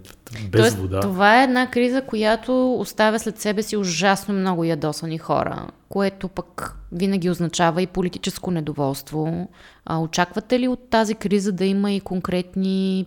без 0.50 0.60
Тоест, 0.60 0.76
вода. 0.76 1.00
Това 1.00 1.40
е 1.40 1.44
една 1.44 1.70
криза, 1.70 2.02
която 2.02 2.74
оставя 2.74 3.18
след 3.18 3.38
себе 3.38 3.62
си 3.62 3.76
ужасно 3.76 4.34
много 4.34 4.64
ядосани 4.64 5.18
хора, 5.18 5.66
което 5.90 6.28
пък 6.28 6.76
винаги 6.92 7.30
означава 7.30 7.82
и 7.82 7.86
политическо 7.86 8.50
недоволство. 8.50 9.48
А, 9.84 9.98
очаквате 9.98 10.60
ли 10.60 10.68
от 10.68 10.90
тази 10.90 11.14
криза 11.14 11.52
да 11.52 11.64
има 11.64 11.92
и 11.92 12.00
конкретни, 12.00 13.06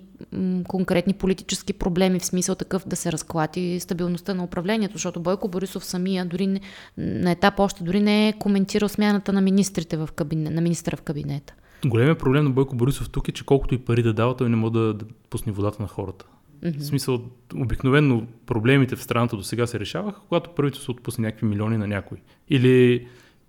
конкретни 0.68 1.14
политически 1.14 1.74
проблеми, 1.74 2.20
в 2.20 2.26
смисъл 2.26 2.56
такъв 2.56 2.88
да 2.88 2.96
се 2.96 3.12
разклати 3.12 3.80
стабилността 3.80 4.34
на 4.34 4.44
управлението? 4.44 4.94
Защото 4.94 5.20
Бойко 5.20 5.48
Борисов 5.48 5.86
самия 5.86 6.26
дори 6.26 6.48
не, 6.48 6.62
на 6.98 7.32
етап 7.32 7.60
още 7.60 7.84
дори 7.84 8.00
не 8.00 8.28
е 8.28 8.34
коментирал 8.34 8.90
смяната 8.90 9.34
на 9.34 9.42
министрите 9.42 9.98
в 9.98 10.10
кабинет, 10.16 10.54
на 10.54 10.62
министра 10.62 10.98
в 10.98 11.02
кабинета. 11.02 11.54
Големият 11.86 12.20
проблем 12.20 12.44
на 12.44 12.50
Бойко 12.50 12.76
Борисов 12.76 13.10
тук 13.10 13.28
е, 13.28 13.32
че 13.32 13.46
колкото 13.46 13.76
и 13.76 13.78
пари 13.78 14.04
да 14.04 14.14
дава, 14.14 14.36
той 14.36 14.50
не 14.50 14.56
може 14.56 14.74
да, 14.74 14.94
да 14.94 15.06
пусне 15.30 15.52
водата 15.52 15.82
на 15.82 15.88
хората. 15.88 16.26
Mm-hmm. 16.64 16.80
В 16.80 16.86
смисъл, 16.86 17.32
обикновено 17.56 18.28
проблемите 18.46 18.96
в 18.96 19.04
страната 19.04 19.36
до 19.36 19.44
сега 19.44 19.68
се 19.68 19.80
решаваха, 19.80 20.22
когато 20.30 20.50
правителството 20.50 21.00
отпусне 21.00 21.26
някакви 21.28 21.46
милиони 21.46 21.78
на 21.78 21.88
някой. 21.88 22.18
Или 22.50 23.08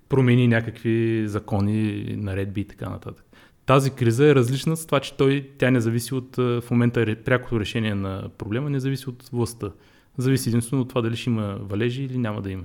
промени 0.08 0.48
някакви 0.48 1.24
закони, 1.26 2.04
наредби 2.18 2.60
и 2.60 2.64
така 2.64 2.88
нататък. 2.88 3.24
Тази 3.66 3.90
криза 3.90 4.26
е 4.26 4.34
различна 4.34 4.76
с 4.76 4.86
това, 4.86 5.00
че 5.00 5.16
той, 5.16 5.50
тя 5.58 5.70
не 5.70 5.80
зависи 5.80 6.14
от, 6.14 6.36
в 6.36 6.64
момента 6.70 7.16
прякото 7.24 7.60
решение 7.60 7.94
на 7.94 8.28
проблема, 8.38 8.70
не 8.70 8.80
зависи 8.80 9.08
от 9.08 9.28
властта. 9.32 9.70
Зависи 10.18 10.48
единствено 10.48 10.82
от 10.82 10.88
това 10.88 11.02
дали 11.02 11.16
ще 11.16 11.30
има 11.30 11.58
валежи 11.60 12.02
или 12.02 12.18
няма 12.18 12.42
да 12.42 12.50
има. 12.50 12.64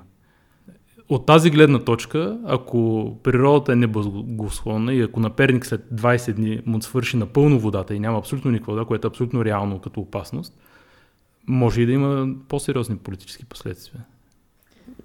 От 1.09 1.25
тази 1.25 1.49
гледна 1.49 1.79
точка, 1.79 2.39
ако 2.45 3.11
природата 3.23 3.71
е 3.71 3.75
неблагосклонна 3.75 4.93
и 4.93 5.01
ако 5.01 5.19
на 5.19 5.29
Перник 5.29 5.65
след 5.65 5.85
20 5.93 6.33
дни 6.33 6.61
му 6.65 6.81
свърши 6.81 7.17
напълно 7.17 7.59
водата 7.59 7.95
и 7.95 7.99
няма 7.99 8.17
абсолютно 8.17 8.51
никаква 8.51 8.73
вода, 8.73 8.85
което 8.85 9.07
е 9.07 9.09
абсолютно 9.09 9.45
реално 9.45 9.79
като 9.79 9.99
опасност, 9.99 10.53
може 11.47 11.81
и 11.81 11.85
да 11.85 11.91
има 11.91 12.27
по-сериозни 12.47 12.97
политически 12.97 13.45
последствия. 13.45 14.05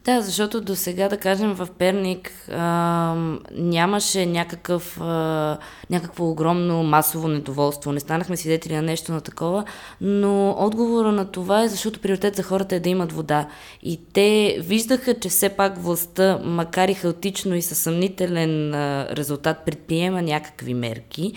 Да, 0.04 0.22
защото 0.22 0.60
до 0.60 0.76
сега, 0.76 1.08
да 1.08 1.16
кажем, 1.16 1.54
в 1.54 1.68
Перник 1.78 2.32
а, 2.52 3.14
нямаше 3.52 4.26
някакъв, 4.26 5.00
а, 5.00 5.58
някакво 5.90 6.30
огромно 6.30 6.82
масово 6.82 7.28
недоволство. 7.28 7.92
Не 7.92 8.00
станахме 8.00 8.36
свидетели 8.36 8.74
на 8.74 8.82
нещо 8.82 9.12
на 9.12 9.20
такова, 9.20 9.64
но 10.00 10.50
отговора 10.58 11.12
на 11.12 11.24
това 11.24 11.62
е 11.62 11.68
защото 11.68 12.00
приоритет 12.00 12.36
за 12.36 12.42
хората 12.42 12.76
е 12.76 12.80
да 12.80 12.88
имат 12.88 13.12
вода. 13.12 13.48
И 13.82 14.00
те 14.12 14.58
виждаха, 14.60 15.14
че 15.20 15.28
все 15.28 15.48
пак 15.48 15.78
властта, 15.78 16.40
макар 16.44 16.88
и 16.88 16.94
хаотично 16.94 17.54
и 17.54 17.62
със 17.62 17.78
съмнителен 17.78 18.74
а, 18.74 19.08
резултат, 19.16 19.64
предприема 19.66 20.22
някакви 20.22 20.74
мерки 20.74 21.32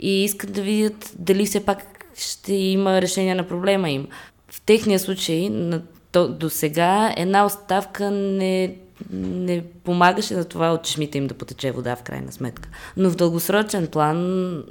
и 0.00 0.24
искат 0.24 0.52
да 0.52 0.62
видят 0.62 1.12
дали 1.18 1.46
все 1.46 1.64
пак 1.64 2.04
ще 2.16 2.54
има 2.54 3.02
решение 3.02 3.34
на 3.34 3.48
проблема 3.48 3.90
им. 3.90 4.06
В 4.50 4.60
техния 4.60 4.98
случай, 4.98 5.48
на 5.48 5.82
то, 6.12 6.28
до 6.28 6.50
сега 6.50 7.14
една 7.16 7.44
оставка 7.44 8.10
не, 8.10 8.76
не 9.12 9.64
помагаше 9.84 10.34
на 10.34 10.44
това 10.44 10.72
от 10.72 10.82
чешмите 10.82 11.18
им 11.18 11.26
да 11.26 11.34
потече 11.34 11.70
вода 11.70 11.96
в 11.96 12.02
крайна 12.02 12.32
сметка. 12.32 12.68
Но 12.96 13.10
в 13.10 13.16
дългосрочен 13.16 13.86
план, 13.86 14.64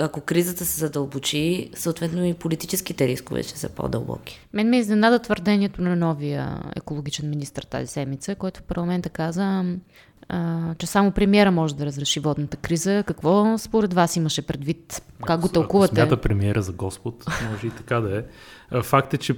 ако 0.00 0.20
кризата 0.20 0.64
се 0.64 0.80
задълбочи, 0.80 1.70
съответно 1.74 2.24
и 2.24 2.34
политическите 2.34 3.08
рискове 3.08 3.42
ще 3.42 3.58
са 3.58 3.68
по-дълбоки. 3.68 4.40
Мен 4.52 4.68
ме 4.68 4.78
изненада 4.78 5.18
твърдението 5.18 5.82
на 5.82 5.96
новия 5.96 6.62
екологичен 6.76 7.30
министр 7.30 7.62
тази 7.66 7.86
седмица, 7.86 8.34
който 8.34 8.60
в 8.60 8.62
парламента 8.62 9.08
каза, 9.08 9.64
че 10.78 10.86
само 10.86 11.12
премиера 11.12 11.50
може 11.50 11.76
да 11.76 11.86
разреши 11.86 12.20
водната 12.20 12.56
криза. 12.56 13.04
Какво 13.06 13.58
според 13.58 13.94
вас 13.94 14.16
имаше 14.16 14.42
предвид? 14.42 15.02
Как 15.26 15.40
го 15.40 15.48
тълкувате? 15.48 16.00
Ако 16.00 16.08
смята 16.08 16.20
премиера 16.20 16.62
за 16.62 16.72
Господ, 16.72 17.26
може 17.50 17.66
и 17.66 17.70
така 17.70 18.00
да 18.00 18.18
е. 18.18 18.22
Факт 18.82 19.14
е, 19.14 19.18
че 19.18 19.34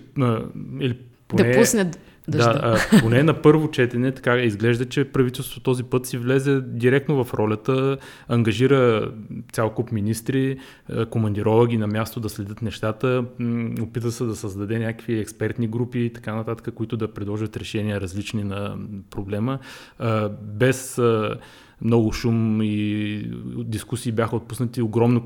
или 0.80 0.98
поне, 1.30 1.52
да 1.52 1.58
пусне 1.58 1.90
дъжда. 2.28 2.52
Да, 2.52 2.78
а, 2.92 3.00
поне 3.00 3.22
на 3.22 3.42
първо 3.42 3.70
четене 3.70 4.12
така 4.12 4.36
изглежда, 4.36 4.84
че 4.84 5.04
правителството 5.04 5.62
този 5.62 5.84
път 5.84 6.06
си 6.06 6.18
влезе 6.18 6.60
директно 6.60 7.24
в 7.24 7.34
ролята, 7.34 7.98
ангажира 8.28 9.12
цял 9.52 9.74
куп 9.74 9.92
министри, 9.92 10.58
командирова 11.10 11.66
ги 11.66 11.76
на 11.76 11.86
място 11.86 12.20
да 12.20 12.28
следят 12.28 12.62
нещата, 12.62 13.24
опита 13.82 14.12
се 14.12 14.24
да 14.24 14.36
създаде 14.36 14.78
някакви 14.78 15.18
експертни 15.18 15.68
групи 15.68 15.98
и 15.98 16.12
така 16.12 16.34
нататък, 16.34 16.74
които 16.74 16.96
да 16.96 17.14
предложат 17.14 17.56
решения 17.56 18.00
различни 18.00 18.44
на 18.44 18.76
проблема, 19.10 19.58
без 20.42 21.00
много 21.82 22.12
шум 22.12 22.62
и 22.62 23.24
дискусии 23.56 24.12
бяха 24.12 24.36
отпуснати 24.36 24.82
огромно 24.82 25.24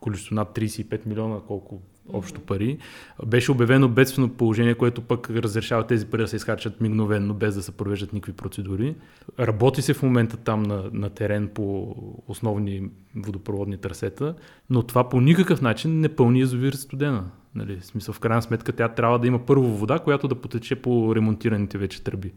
количество, 0.00 0.34
над 0.34 0.58
35 0.58 1.06
милиона, 1.06 1.36
колко 1.46 1.82
общо 2.12 2.40
пари. 2.40 2.78
Беше 3.26 3.52
обявено 3.52 3.88
бедствено 3.88 4.28
положение, 4.28 4.74
което 4.74 5.02
пък 5.02 5.30
разрешава 5.30 5.86
тези 5.86 6.06
пари 6.06 6.22
да 6.22 6.28
се 6.28 6.36
изхарчат 6.36 6.80
мигновенно, 6.80 7.34
без 7.34 7.54
да 7.54 7.62
се 7.62 7.72
провеждат 7.72 8.12
никакви 8.12 8.32
процедури. 8.32 8.94
Работи 9.40 9.82
се 9.82 9.94
в 9.94 10.02
момента 10.02 10.36
там 10.36 10.62
на, 10.62 10.84
на 10.92 11.10
терен 11.10 11.48
по 11.54 11.94
основни 12.28 12.90
водопроводни 13.16 13.76
трасета, 13.76 14.34
но 14.70 14.82
това 14.82 15.08
по 15.08 15.20
никакъв 15.20 15.62
начин 15.62 16.00
не 16.00 16.08
пълни 16.08 16.40
язовир 16.40 16.72
студена. 16.72 17.24
Нали? 17.54 17.80
В 17.80 17.86
смисъл, 17.86 18.14
в 18.14 18.20
крайна 18.20 18.42
сметка 18.42 18.72
тя 18.72 18.88
трябва 18.88 19.18
да 19.18 19.26
има 19.26 19.38
първо 19.38 19.76
вода, 19.76 19.98
която 19.98 20.28
да 20.28 20.34
потече 20.34 20.76
по 20.76 21.16
ремонтираните 21.16 21.78
вече 21.78 22.04
тръби. 22.04 22.32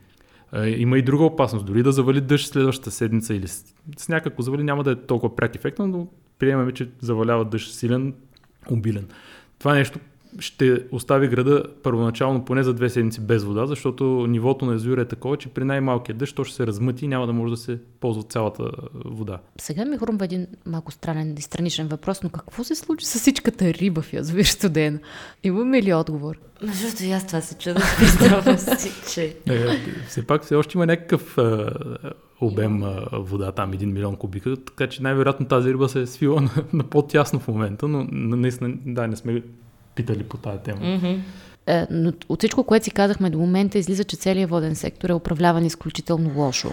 Има 0.78 0.98
и 0.98 1.02
друга 1.02 1.24
опасност. 1.24 1.65
Дори 1.65 1.84
да 1.84 1.92
завали 1.92 2.22
дъжд 2.22 2.48
следващата 2.48 2.92
седмица 2.92 3.36
или 3.36 3.48
с, 3.48 4.10
някакво 4.10 4.42
завали, 4.42 4.63
няма 4.63 4.84
да 4.84 4.92
е 4.92 4.96
толкова 4.96 5.36
пряк 5.36 5.56
ефект, 5.56 5.80
но 5.80 6.08
приемаме, 6.39 6.72
че 6.72 6.89
завалява 7.02 7.46
дъжд 7.46 7.74
силен, 7.74 8.13
обилен 8.72 9.08
това 9.60 9.74
нещо 9.74 10.00
ще 10.39 10.84
остави 10.91 11.28
града 11.28 11.63
първоначално 11.84 12.46
поне 12.46 12.63
за 12.63 12.74
две 12.74 12.89
седмици 12.89 13.22
без 13.22 13.43
вода, 13.43 13.65
защото 13.65 14.26
нивото 14.28 14.65
на 14.65 14.74
езуира 14.74 15.02
е 15.02 15.06
такова, 15.06 15.38
че 15.38 15.50
при 15.50 15.63
най-малкия 15.63 16.15
дъжд 16.15 16.36
то 16.36 16.43
ще 16.43 16.56
се 16.56 16.67
размъти 16.67 17.06
и 17.06 17.08
няма 17.08 17.28
да 17.28 17.34
може 17.34 17.52
да 17.52 17.58
се 17.58 17.80
ползва 18.00 18.24
цялата 18.24 18.72
вода. 19.06 19.39
Сега 19.58 19.86
ми 19.86 19.98
хрумва 19.98 20.26
един 20.26 20.48
малко 20.65 20.91
странен 20.91 21.36
и 21.38 21.41
страничен 21.41 21.88
въпрос, 21.88 22.24
но 22.24 22.30
какво 22.30 22.63
се 22.63 22.76
случи 22.76 23.06
с 23.06 23.20
всичката 23.20 23.74
риба 23.74 24.02
в 24.02 24.13
язовир 24.13 24.46
студен? 24.46 25.00
Имаме 25.43 25.82
ли 25.82 25.93
отговор? 25.93 26.36
Защото 26.62 27.04
и 27.04 27.12
аз 27.12 27.28
това 27.28 27.41
се 27.41 27.58
чуда, 27.58 27.80
си, 28.78 29.13
че... 29.13 29.36
Е, 29.50 29.67
все 30.08 30.28
пак 30.28 30.43
все 30.43 30.56
още 30.56 30.78
има 30.78 30.86
някакъв 30.86 31.38
обем 32.41 32.84
а, 32.84 33.08
вода, 33.13 33.52
там 33.52 33.73
1 33.73 33.86
милион 33.86 34.15
кубика, 34.15 34.56
така 34.65 34.88
че 34.88 35.04
най-вероятно 35.04 35.45
тази 35.45 35.69
риба 35.69 35.89
се 35.89 36.02
е 36.02 36.08
свила 36.08 36.41
на, 36.41 36.52
на 36.73 36.84
по-тясно 36.84 37.39
в 37.39 37.47
момента, 37.47 37.88
но 37.88 38.08
наистина, 38.12 38.73
да, 38.86 39.08
не 39.08 39.15
сме 39.15 39.43
питали 39.95 40.23
по 40.23 40.38
тази 40.38 40.60
тема. 40.60 40.82
Mm-hmm. 40.82 41.19
Е, 41.67 41.88
но 41.91 42.13
от 42.30 42.39
всичко, 42.39 42.63
което 42.63 42.84
си 42.84 42.91
казахме 42.91 43.30
до 43.30 43.38
момента, 43.38 43.78
излиза, 43.78 44.04
че 44.04 44.17
целият 44.17 44.50
воден 44.50 44.76
сектор 44.76 45.10
е 45.10 45.13
управляван 45.13 45.65
изключително 45.65 46.32
лошо. 46.36 46.71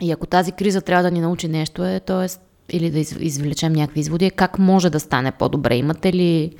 И 0.00 0.12
ако 0.12 0.26
тази 0.26 0.52
криза 0.52 0.80
трябва 0.80 1.02
да 1.02 1.10
ни 1.10 1.20
научи 1.20 1.48
нещо, 1.48 1.84
е, 1.84 2.00
т.е. 2.00 2.26
или 2.76 2.90
да 2.90 2.98
извлечем 2.98 3.72
някакви 3.72 4.00
изводи, 4.00 4.24
е 4.24 4.30
как 4.30 4.58
може 4.58 4.90
да 4.90 5.00
стане 5.00 5.32
по-добре. 5.32 5.76
Имате 5.76 6.12
ли 6.12 6.52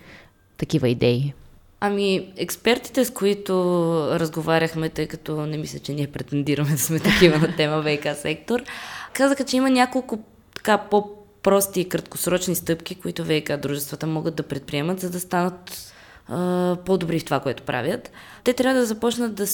такива 0.56 0.88
идеи? 0.88 1.32
Ами, 1.80 2.32
експертите, 2.36 3.04
с 3.04 3.10
които 3.10 3.52
разговаряхме, 4.12 4.88
тъй 4.88 5.06
като 5.06 5.46
не 5.46 5.56
мисля, 5.56 5.78
че 5.78 5.92
ние 5.92 6.06
претендираме 6.06 6.70
да 6.70 6.78
сме 6.78 7.00
такива 7.00 7.38
на 7.38 7.56
тема 7.56 7.82
ВК 7.82 8.16
сектор, 8.16 8.62
казаха, 9.12 9.44
че 9.44 9.56
има 9.56 9.70
няколко 9.70 10.18
така 10.56 10.78
по 10.78 11.10
прости 11.42 11.80
и 11.80 11.88
краткосрочни 11.88 12.54
стъпки, 12.54 12.94
които 12.94 13.24
ВК 13.24 13.56
дружествата 13.56 14.06
могат 14.06 14.34
да 14.34 14.42
предприемат, 14.42 15.00
за 15.00 15.10
да 15.10 15.20
станат 15.20 15.92
а, 16.28 16.76
по-добри 16.84 17.18
в 17.18 17.24
това, 17.24 17.40
което 17.40 17.62
правят. 17.62 18.10
Те 18.44 18.52
трябва 18.52 18.80
да 18.80 18.86
започнат 18.86 19.34
да 19.34 19.46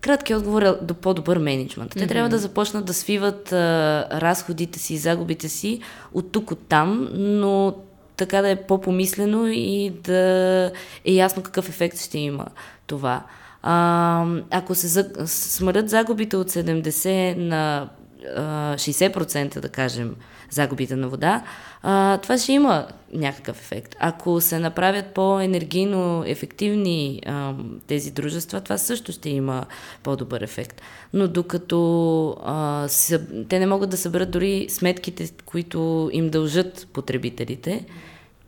Кратки 0.00 0.34
отговор 0.34 0.62
е 0.62 0.72
до 0.82 0.94
по-добър 0.94 1.38
менеджмент. 1.38 1.92
Те 1.92 1.98
mm-hmm. 1.98 2.08
трябва 2.08 2.28
да 2.28 2.38
започнат 2.38 2.84
да 2.84 2.94
свиват 2.94 3.52
а, 3.52 4.06
разходите 4.12 4.78
си 4.78 4.94
и 4.94 4.98
загубите 4.98 5.48
си 5.48 5.80
от 6.14 6.32
тук, 6.32 6.50
от 6.50 6.58
там, 6.68 7.08
но 7.12 7.74
така 8.20 8.42
да 8.42 8.50
е 8.50 8.62
по-помислено 8.66 9.46
и 9.46 9.90
да 10.04 10.72
е 11.04 11.12
ясно 11.12 11.42
какъв 11.42 11.68
ефект 11.68 12.00
ще 12.00 12.18
има 12.18 12.46
това. 12.86 13.22
А, 13.62 14.26
ако 14.50 14.74
се 14.74 15.10
смърят 15.26 15.88
загубите 15.88 16.36
от 16.36 16.50
70 16.50 17.36
на 17.36 17.88
60%, 18.24 19.60
да 19.60 19.68
кажем, 19.68 20.16
загубите 20.50 20.96
на 20.96 21.08
вода, 21.08 21.42
а, 21.82 22.18
това 22.18 22.38
ще 22.38 22.52
има 22.52 22.86
някакъв 23.12 23.58
ефект. 23.58 23.96
Ако 23.98 24.40
се 24.40 24.58
направят 24.58 25.06
по-енергийно 25.06 26.24
ефективни 26.26 27.22
а, 27.26 27.54
тези 27.86 28.10
дружества, 28.10 28.60
това 28.60 28.78
също 28.78 29.12
ще 29.12 29.30
има 29.30 29.66
по-добър 30.02 30.40
ефект. 30.40 30.82
Но 31.12 31.28
докато 31.28 32.36
а, 32.44 32.88
съ, 32.88 33.26
те 33.48 33.58
не 33.58 33.66
могат 33.66 33.90
да 33.90 33.96
съберат 33.96 34.30
дори 34.30 34.66
сметките, 34.70 35.28
които 35.44 36.10
им 36.12 36.30
дължат 36.30 36.88
потребителите, 36.92 37.84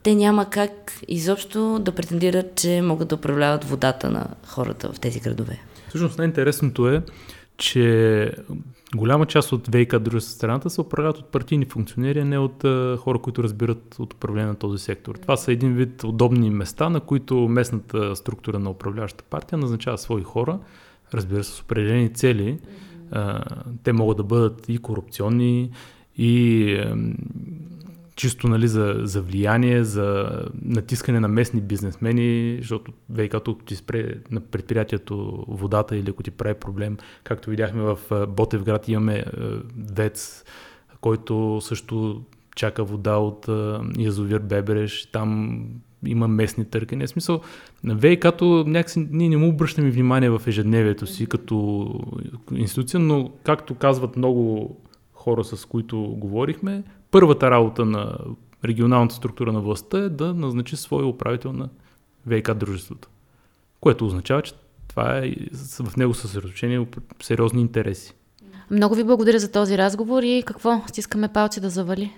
те 0.03 0.15
няма 0.15 0.51
как 0.51 0.93
изобщо 1.09 1.79
да 1.79 1.93
претендират, 1.93 2.55
че 2.55 2.83
могат 2.83 3.09
да 3.09 3.15
управляват 3.15 3.65
водата 3.65 4.11
на 4.11 4.27
хората 4.47 4.93
в 4.93 5.01
тези 5.01 5.21
градове. 5.21 5.61
Всъщност 5.89 6.19
най-интересното 6.19 6.89
е, 6.89 7.03
че 7.57 8.33
голяма 8.97 9.27
част 9.27 9.53
от 9.53 9.69
ВИК 9.69 9.99
дружества 9.99 10.35
страната 10.35 10.71
се 10.71 10.81
управляват 10.81 11.19
от 11.19 11.27
партийни 11.27 11.65
функционери, 11.65 12.19
а 12.19 12.25
не 12.25 12.39
от 12.39 12.65
а, 12.65 12.97
хора, 13.01 13.19
които 13.19 13.43
разбират 13.43 13.97
от 13.99 14.15
управление 14.15 14.49
на 14.49 14.55
този 14.55 14.85
сектор. 14.85 15.15
Това 15.15 15.37
са 15.37 15.53
един 15.53 15.75
вид 15.75 16.05
удобни 16.05 16.51
места, 16.51 16.89
на 16.89 17.01
които 17.01 17.35
местната 17.37 18.17
структура 18.17 18.59
на 18.59 18.71
управляващата 18.71 19.25
партия 19.25 19.59
назначава 19.59 19.99
свои 19.99 20.23
хора, 20.23 20.59
разбира 21.15 21.45
се, 21.45 21.53
с 21.53 21.61
определени 21.61 22.15
цели. 22.15 22.59
А, 23.11 23.45
те 23.83 23.93
могат 23.93 24.17
да 24.17 24.23
бъдат 24.23 24.69
и 24.69 24.79
корупционни, 24.79 25.71
и 26.17 26.77
чисто 28.17 28.49
нали, 28.49 28.69
за, 28.69 28.95
за 29.03 29.23
влияние, 29.23 29.85
за 29.85 30.41
натискане 30.63 31.21
на 31.21 31.29
местни 31.29 31.61
бизнесмени, 31.61 32.57
защото 32.59 32.93
ВИК, 33.11 33.35
ако 33.35 33.55
ти 33.55 33.77
спре 33.77 34.15
на 34.31 34.41
предприятието 34.41 35.45
водата 35.49 35.97
или 35.97 36.11
ако 36.11 36.23
ти 36.23 36.31
прави 36.31 36.55
проблем, 36.55 36.97
както 37.25 37.51
видяхме 37.51 37.83
в 37.83 37.99
Ботевград 38.29 38.89
имаме 38.89 39.25
ВЕЦ, 39.95 40.45
който 41.01 41.59
също 41.61 42.23
чака 42.57 42.85
вода 42.85 43.17
от 43.17 43.49
язовир 43.99 44.39
Бебреш, 44.39 45.07
там 45.07 45.63
има 46.07 46.29
местни 46.29 46.65
търкания. 46.65 47.09
Смисъл, 47.09 47.41
на 47.85 47.95
ВИК-то 47.95 48.65
някакси 48.67 49.09
ние 49.11 49.29
не 49.29 49.37
му 49.37 49.49
обръщаме 49.49 49.91
внимание 49.91 50.31
в 50.31 50.43
ежедневието 50.47 51.07
си 51.07 51.27
като 51.27 51.89
институция, 52.55 53.01
но 53.01 53.31
както 53.45 53.75
казват 53.75 54.17
много 54.17 54.77
хора, 55.13 55.45
с 55.45 55.65
които 55.65 55.99
говорихме, 56.03 56.83
първата 57.13 57.51
работа 57.51 57.85
на 57.85 58.19
регионалната 58.65 59.15
структура 59.15 59.53
на 59.53 59.61
властта 59.61 59.99
е 59.99 60.09
да 60.09 60.35
назначи 60.35 60.77
своя 60.77 61.07
управител 61.07 61.53
на 61.53 61.69
ВИК 62.27 62.55
дружеството. 62.55 63.09
Което 63.81 64.07
означава, 64.07 64.43
че 64.43 64.55
Това 64.89 65.19
е 65.19 65.35
в 65.81 65.97
него 65.97 66.15
съсредоточение 66.15 66.87
сериозни 67.23 67.61
интереси. 67.61 68.15
Много 68.71 68.95
ви 68.95 69.05
благодаря 69.05 69.39
за 69.39 69.53
този 69.53 69.79
разговор 69.79 70.23
и 70.23 70.43
какво? 70.47 70.83
Стискаме 70.87 71.29
палци 71.29 71.61
да 71.61 71.71
завали. 71.71 72.13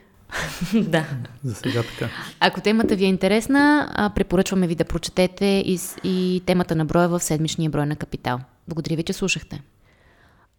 да. 0.74 1.06
За 1.44 1.54
сега 1.54 1.82
така. 1.82 2.10
Ако 2.40 2.60
темата 2.60 2.96
ви 2.96 3.04
е 3.04 3.08
интересна, 3.08 3.88
препоръчваме 4.16 4.66
ви 4.66 4.74
да 4.74 4.84
прочетете 4.84 5.44
и, 5.66 5.78
и 6.04 6.42
темата 6.46 6.76
на 6.76 6.84
броя 6.84 7.08
в 7.08 7.20
седмичния 7.20 7.70
брой 7.70 7.86
на 7.86 7.96
Капитал. 7.96 8.40
Благодаря 8.68 8.96
ви, 8.96 9.02
че 9.02 9.12
слушахте. 9.12 9.62